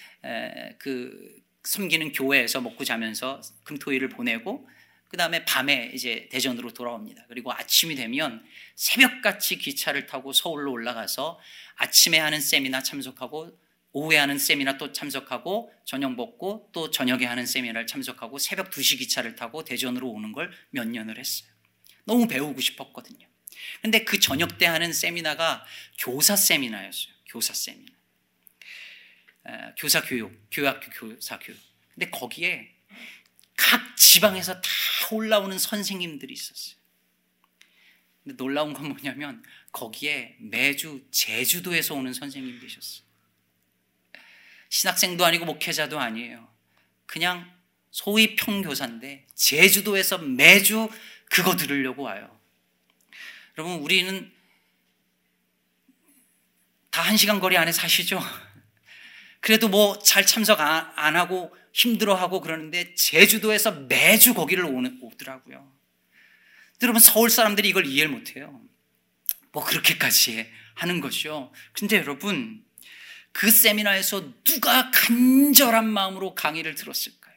그 0.77 1.39
섬기는 1.63 2.11
교회에서 2.13 2.61
먹고 2.61 2.83
자면서 2.83 3.41
금토일을 3.63 4.09
보내고 4.09 4.67
그 5.09 5.17
다음에 5.17 5.43
밤에 5.43 5.91
이제 5.93 6.29
대전으로 6.31 6.71
돌아옵니다. 6.71 7.25
그리고 7.27 7.51
아침이 7.51 7.95
되면 7.95 8.43
새벽같이 8.75 9.57
기차를 9.57 10.05
타고 10.05 10.33
서울로 10.33 10.71
올라가서 10.71 11.39
아침에 11.77 12.19
하는 12.19 12.39
세미나 12.39 12.83
참석하고 12.83 13.57
오후에 13.91 14.17
하는 14.17 14.37
세미나 14.37 14.77
또 14.77 14.91
참석하고 14.91 15.73
저녁 15.83 16.15
먹고 16.15 16.69
또 16.73 16.91
저녁에 16.91 17.25
하는 17.25 17.47
세미나를 17.47 17.87
참석하고 17.87 18.37
새벽 18.37 18.69
2시 18.69 18.99
기차를 18.99 19.35
타고 19.35 19.63
대전으로 19.63 20.07
오는 20.07 20.31
걸 20.31 20.51
몇 20.69 20.87
년을 20.87 21.17
했어요. 21.17 21.49
너무 22.05 22.27
배우고 22.27 22.61
싶었거든요. 22.61 23.27
근데 23.81 24.03
그 24.03 24.19
저녁 24.19 24.57
때 24.57 24.65
하는 24.65 24.93
세미나가 24.93 25.65
교사 25.97 26.35
세미나였어요. 26.35 27.13
교사 27.27 27.53
세미나. 27.53 27.91
교사 29.77 30.01
교육, 30.01 30.47
교학교 30.51 30.89
교사 30.91 31.39
교육. 31.39 31.59
근데 31.93 32.09
거기에 32.09 32.75
각 33.55 33.97
지방에서 33.97 34.61
다 34.61 34.69
올라오는 35.11 35.57
선생님들이 35.57 36.33
있었어요. 36.33 36.79
근데 38.23 38.37
놀라운 38.37 38.73
건 38.73 38.89
뭐냐면 38.89 39.43
거기에 39.71 40.35
매주 40.39 41.05
제주도에서 41.11 41.95
오는 41.95 42.13
선생님 42.13 42.59
계셨어요. 42.59 43.03
신학생도 44.69 45.25
아니고 45.25 45.45
목회자도 45.45 45.99
아니에요. 45.99 46.47
그냥 47.05 47.51
소위 47.91 48.35
평교사인데 48.35 49.25
제주도에서 49.33 50.19
매주 50.19 50.89
그거 51.25 51.55
들으려고 51.55 52.03
와요. 52.03 52.38
여러분, 53.59 53.79
우리는 53.79 54.31
다 56.91 57.01
한 57.01 57.17
시간 57.17 57.41
거리 57.41 57.57
안에 57.57 57.73
사시죠? 57.73 58.21
그래도 59.41 59.67
뭐 59.67 59.99
잘 60.01 60.25
참석 60.25 60.61
안 60.61 61.17
하고 61.17 61.53
힘들어하고 61.73 62.39
그러는데 62.39 62.95
제주도에서 62.95 63.71
매주 63.71 64.33
거기를 64.33 64.63
오더라고요. 65.01 65.69
여러분, 66.81 67.01
서울 67.01 67.29
사람들이 67.29 67.67
이걸 67.67 67.85
이해를 67.85 68.09
못해요. 68.09 68.61
뭐 69.51 69.65
그렇게까지 69.65 70.49
하는 70.75 71.01
것이요. 71.01 71.51
근데 71.73 71.97
여러분, 71.97 72.63
그 73.33 73.51
세미나에서 73.51 74.35
누가 74.45 74.89
간절한 74.91 75.85
마음으로 75.85 76.33
강의를 76.33 76.75
들었을까요? 76.75 77.35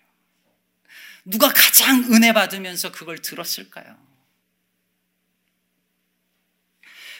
누가 1.24 1.52
가장 1.52 2.12
은혜 2.14 2.32
받으면서 2.32 2.92
그걸 2.92 3.18
들었을까요? 3.18 4.11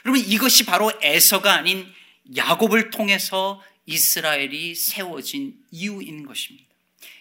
여러분 0.05 0.25
이것이 0.25 0.65
바로 0.65 0.93
에서가 1.01 1.55
아닌 1.55 1.93
야곱을 2.37 2.91
통해서 2.91 3.63
이스라엘이 3.87 4.75
세워진 4.75 5.57
이유인 5.71 6.25
것입니다. 6.27 6.69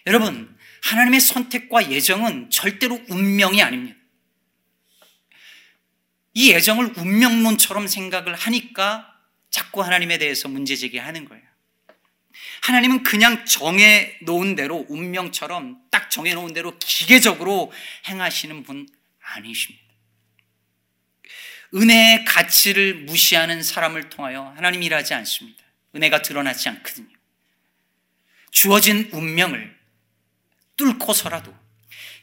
여러분, 0.06 0.56
하나님의 0.82 1.20
선택과 1.20 1.90
예정은 1.90 2.50
절대로 2.50 3.00
운명이 3.08 3.62
아닙니다. 3.62 3.96
이 6.34 6.50
예정을 6.52 6.94
운명론처럼 6.96 7.86
생각을 7.86 8.34
하니까 8.34 9.12
자꾸 9.50 9.82
하나님에 9.82 10.18
대해서 10.18 10.48
문제 10.48 10.74
제기하는 10.76 11.24
거예요. 11.26 11.42
하나님은 12.62 13.02
그냥 13.02 13.44
정해 13.44 14.16
놓은 14.22 14.54
대로 14.54 14.86
운명처럼 14.88 15.82
딱 15.90 16.10
정해 16.10 16.32
놓은 16.32 16.54
대로 16.54 16.78
기계적으로 16.78 17.72
행하시는 18.08 18.62
분 18.62 18.88
아니십니다. 19.20 19.81
은혜의 21.74 22.24
가치를 22.24 22.94
무시하는 23.04 23.62
사람을 23.62 24.10
통하여 24.10 24.52
하나님 24.56 24.82
일하지 24.82 25.14
않습니다. 25.14 25.62
은혜가 25.94 26.22
드러나지 26.22 26.68
않거든요. 26.68 27.08
주어진 28.50 29.08
운명을 29.12 29.78
뚫고서라도 30.76 31.54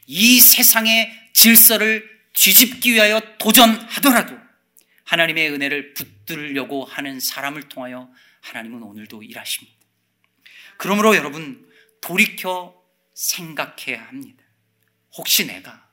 이 0.06 0.40
세상의 0.40 1.30
질서를 1.32 2.08
뒤집기 2.32 2.92
위하여 2.92 3.20
도전하더라도 3.38 4.38
하나님의 5.04 5.50
은혜를 5.50 5.94
붙들려고 5.94 6.84
하는 6.84 7.18
사람을 7.18 7.68
통하여 7.68 8.10
하나님은 8.42 8.82
오늘도 8.82 9.22
일하십니다. 9.22 9.76
그러므로 10.76 11.16
여러분 11.16 11.68
돌이켜 12.00 12.80
생각해야 13.14 14.06
합니다. 14.06 14.44
혹시 15.16 15.46
내가 15.46 15.88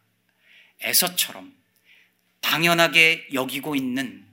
에서처럼 0.81 1.56
당연하게 2.47 3.27
여기고 3.33 3.75
있는 3.75 4.25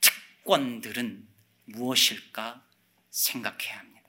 특권들은 0.00 1.24
무엇일까 1.66 2.60
생각해야 3.10 3.78
합니다. 3.78 4.08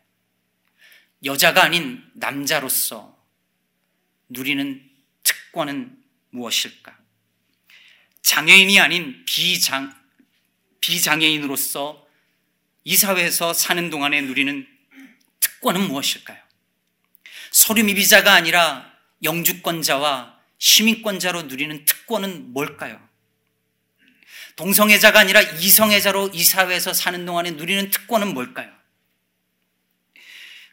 여자가 1.23 1.63
아닌 1.63 2.04
남자로서 2.13 3.15
누리는 4.30 4.89
특권은 5.21 5.95
무엇일까? 6.32 6.97
장애인이 8.23 8.80
아닌 8.80 9.23
비장, 9.28 9.95
비장애인으로서 10.82 12.08
이 12.84 12.97
사회에서 12.97 13.54
사는 13.54 13.91
동안에 13.91 14.21
누리는 14.21 14.67
특권은 15.39 15.88
무엇일까요? 15.88 16.41
서류미비자가 17.52 18.34
아니라 18.34 18.91
영주권자와 19.21 20.33
시민권자로 20.58 21.44
누리는 21.44 21.86
특권은 21.86 22.54
뭘까요? 22.54 23.02
동성애자가 24.56 25.20
아니라 25.20 25.42
이성애자로 25.42 26.30
이 26.34 26.44
사회에서 26.44 26.94
사는 26.94 27.26
동안에 27.26 27.52
누리는 27.52 27.89
특권은 27.89 28.34
뭘까요? 28.34 28.72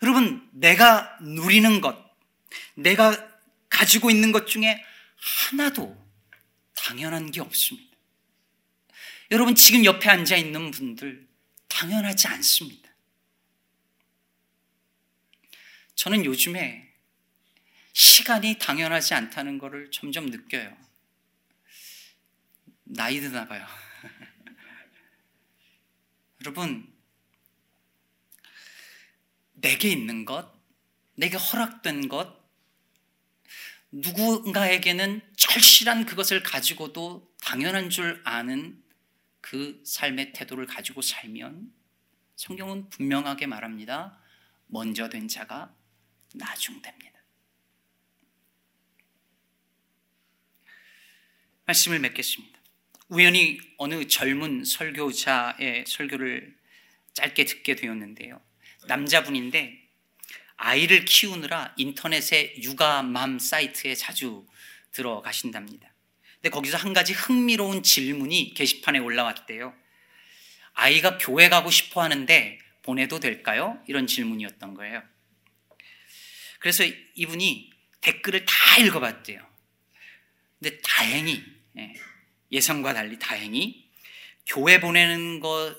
여러분, 0.03 0.49
내가 0.53 1.19
누리는 1.21 1.81
것, 1.81 1.97
내가 2.75 3.29
가지고 3.69 4.11
있는 4.11 4.33
것 4.33 4.47
중에 4.47 4.83
하나도 5.17 5.97
당연한 6.75 7.31
게 7.31 7.41
없습니다. 7.41 7.97
여러분, 9.31 9.55
지금 9.55 9.85
옆에 9.85 10.09
앉아 10.09 10.37
있는 10.37 10.71
분들, 10.71 11.29
당연하지 11.69 12.29
않습니다. 12.29 12.91
저는 15.95 16.25
요즘에 16.25 16.90
시간이 17.93 18.59
당연하지 18.59 19.15
않다는 19.15 19.59
것을 19.59 19.91
점점 19.91 20.27
느껴요. 20.27 20.77
나이 22.85 23.21
드나 23.21 23.47
봐요. 23.47 23.67
여러분, 26.43 26.93
내게 29.53 29.91
있는 29.91 30.25
것, 30.25 30.51
내게 31.15 31.37
허락된 31.37 32.09
것, 32.09 32.41
누군가에게는 33.93 35.21
절실한 35.37 36.07
그것을 36.07 36.43
가지고도 36.43 37.31
당연한 37.43 37.91
줄 37.91 38.23
아는 38.25 38.83
그 39.41 39.83
삶의 39.85 40.33
태도를 40.33 40.67
가지고 40.67 41.03
살면 41.03 41.73
성경은 42.37 42.89
분명하게 42.91 43.47
말합니다. 43.47 44.19
먼저 44.67 45.09
된 45.09 45.29
자가 45.29 45.75
나중됩니다. 46.35 47.10
말씀을 51.71 52.01
맺겠습니다. 52.01 52.59
우연히 53.09 53.61
어느 53.77 54.07
젊은 54.07 54.65
설교자의 54.65 55.85
설교를 55.87 56.57
짧게 57.15 57.45
듣게 57.45 57.77
되었는데요. 57.77 58.41
남자분인데 58.87 59.81
아이를 60.57 61.05
키우느라 61.05 61.75
인터넷의 61.77 62.63
육아맘 62.63 63.39
사이트에 63.39 63.95
자주 63.95 64.47
들어가신답니다. 64.93 65.93
근데 66.37 66.51
거기서 66.51 66.77
한 66.77 66.93
가지 66.93 67.13
흥미로운 67.13 67.83
질문이 67.83 68.55
게시판에 68.55 68.99
올라왔대요. 68.99 69.75
아이가 70.73 71.19
교회 71.19 71.49
가고 71.49 71.71
싶어 71.71 72.03
하는데 72.03 72.59
보내도 72.83 73.21
될까요? 73.21 73.83
이런 73.87 74.07
질문이었던 74.07 74.75
거예요. 74.75 75.03
그래서 76.59 76.85
이분이 77.15 77.71
댓글을 78.01 78.45
다 78.45 78.79
읽어봤대요. 78.79 79.51
근데 80.59 80.79
다행히 80.83 81.60
예, 81.81 81.95
예상과 82.53 82.95
달리 82.95 83.19
다행히 83.19 83.89
교회 84.47 84.81
보내는 84.81 85.41
거 85.41 85.75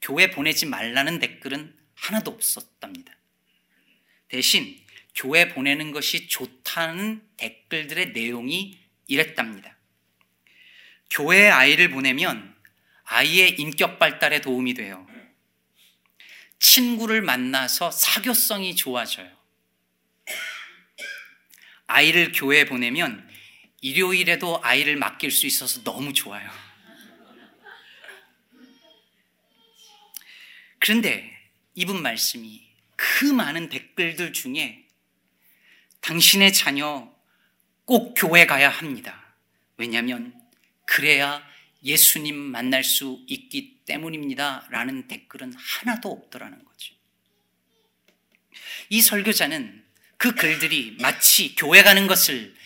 교회 0.00 0.30
보내지 0.30 0.66
말라는 0.66 1.18
댓글은 1.18 1.76
하나도 1.94 2.30
없었답니다. 2.30 3.12
대신 4.28 4.80
교회 5.14 5.48
보내는 5.48 5.92
것이 5.92 6.28
좋다는 6.28 7.22
댓글들의 7.36 8.12
내용이 8.12 8.78
이랬답니다. 9.08 9.76
교회에 11.10 11.48
아이를 11.48 11.90
보내면 11.90 12.54
아이의 13.04 13.58
인격 13.60 13.98
발달에 13.98 14.40
도움이 14.40 14.74
돼요. 14.74 15.06
친구를 16.58 17.22
만나서 17.22 17.90
사교성이 17.90 18.74
좋아져요. 18.74 19.30
아이를 21.86 22.32
교회에 22.32 22.64
보내면 22.64 23.28
일요일에도 23.86 24.60
아이를 24.64 24.96
맡길 24.96 25.30
수 25.30 25.46
있어서 25.46 25.84
너무 25.84 26.12
좋아요. 26.12 26.50
그런데 30.80 31.32
이분 31.76 32.02
말씀이 32.02 32.66
그 32.96 33.26
많은 33.26 33.68
댓글들 33.68 34.32
중에 34.32 34.88
당신의 36.00 36.52
자녀 36.52 37.14
꼭 37.84 38.14
교회 38.16 38.44
가야 38.46 38.68
합니다. 38.68 39.24
왜냐하면 39.76 40.34
그래야 40.84 41.46
예수님 41.84 42.34
만날 42.34 42.82
수 42.82 43.24
있기 43.28 43.82
때문입니다. 43.84 44.66
라는 44.70 45.06
댓글은 45.06 45.52
하나도 45.56 46.10
없더라는 46.10 46.64
거죠. 46.64 46.92
이 48.88 49.00
설교자는 49.00 49.84
그 50.16 50.34
글들이 50.34 50.96
마치 51.00 51.54
교회 51.54 51.84
가는 51.84 52.08
것을 52.08 52.56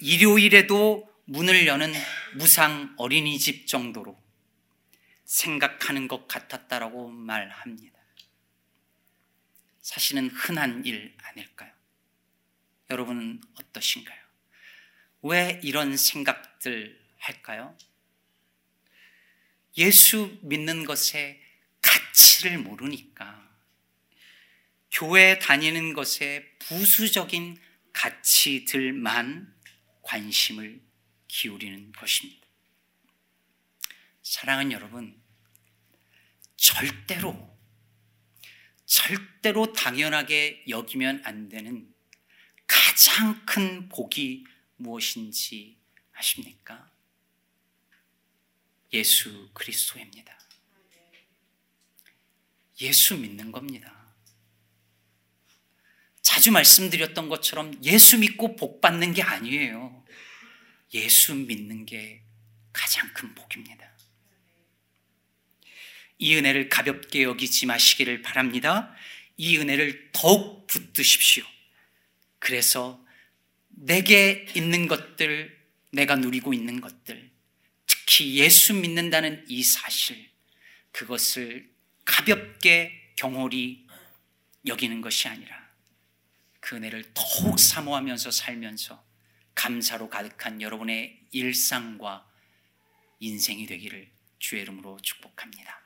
일요일에도 0.00 1.08
문을 1.24 1.66
여는 1.66 1.92
무상 2.34 2.94
어린이집 2.96 3.66
정도로 3.66 4.18
생각하는 5.24 6.08
것 6.08 6.26
같았다라고 6.26 7.10
말합니다. 7.10 7.98
사실은 9.82 10.28
흔한 10.28 10.84
일 10.84 11.14
아닐까요? 11.22 11.72
여러분은 12.90 13.40
어떠신가요? 13.60 14.18
왜 15.22 15.60
이런 15.62 15.96
생각들 15.96 16.98
할까요? 17.18 17.76
예수 19.76 20.38
믿는 20.42 20.84
것의 20.84 21.40
가치를 21.82 22.58
모르니까 22.58 23.48
교회 24.90 25.38
다니는 25.38 25.92
것에 25.92 26.56
부수적인 26.58 27.60
가치들만 27.92 29.57
관심을 30.08 30.80
기울이는 31.28 31.92
것입니다. 31.92 32.46
사랑하는 34.22 34.72
여러분, 34.72 35.22
절대로 36.56 37.58
절대로 38.86 39.74
당연하게 39.74 40.64
여기면 40.66 41.20
안 41.26 41.50
되는 41.50 41.94
가장 42.66 43.44
큰 43.44 43.90
복이 43.90 44.46
무엇인지 44.76 45.76
아십니까? 46.14 46.90
예수 48.94 49.50
그리스도입니다. 49.52 50.38
예수 52.80 53.14
믿는 53.18 53.52
겁니다. 53.52 53.97
자주 56.38 56.52
말씀드렸던 56.52 57.28
것처럼 57.28 57.76
예수 57.82 58.16
믿고 58.16 58.54
복 58.54 58.80
받는 58.80 59.12
게 59.12 59.22
아니에요. 59.22 60.04
예수 60.94 61.34
믿는 61.34 61.84
게 61.84 62.22
가장 62.72 63.12
큰 63.12 63.34
복입니다. 63.34 63.90
이 66.18 66.36
은혜를 66.36 66.68
가볍게 66.68 67.24
여기지 67.24 67.66
마시기를 67.66 68.22
바랍니다. 68.22 68.94
이 69.36 69.58
은혜를 69.58 70.10
더욱 70.12 70.68
붙드십시오. 70.68 71.44
그래서 72.38 73.04
내게 73.70 74.46
있는 74.54 74.86
것들, 74.86 75.58
내가 75.90 76.14
누리고 76.14 76.54
있는 76.54 76.80
것들, 76.80 77.32
특히 77.84 78.36
예수 78.36 78.74
믿는다는 78.74 79.44
이 79.48 79.64
사실, 79.64 80.30
그것을 80.92 81.68
가볍게 82.04 83.12
경홀히 83.16 83.88
여기는 84.66 85.00
것이 85.00 85.26
아니라 85.26 85.67
그 86.68 86.76
은혜를 86.76 87.14
더욱 87.14 87.58
사모하면서 87.58 88.30
살면서 88.30 89.02
감사로 89.54 90.10
가득한 90.10 90.60
여러분의 90.60 91.18
일상과 91.30 92.30
인생이 93.20 93.64
되기를 93.64 94.12
주의 94.38 94.60
이름으로 94.60 94.98
축복합니다. 95.00 95.80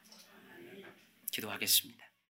기도하겠습니다. 1.30 2.05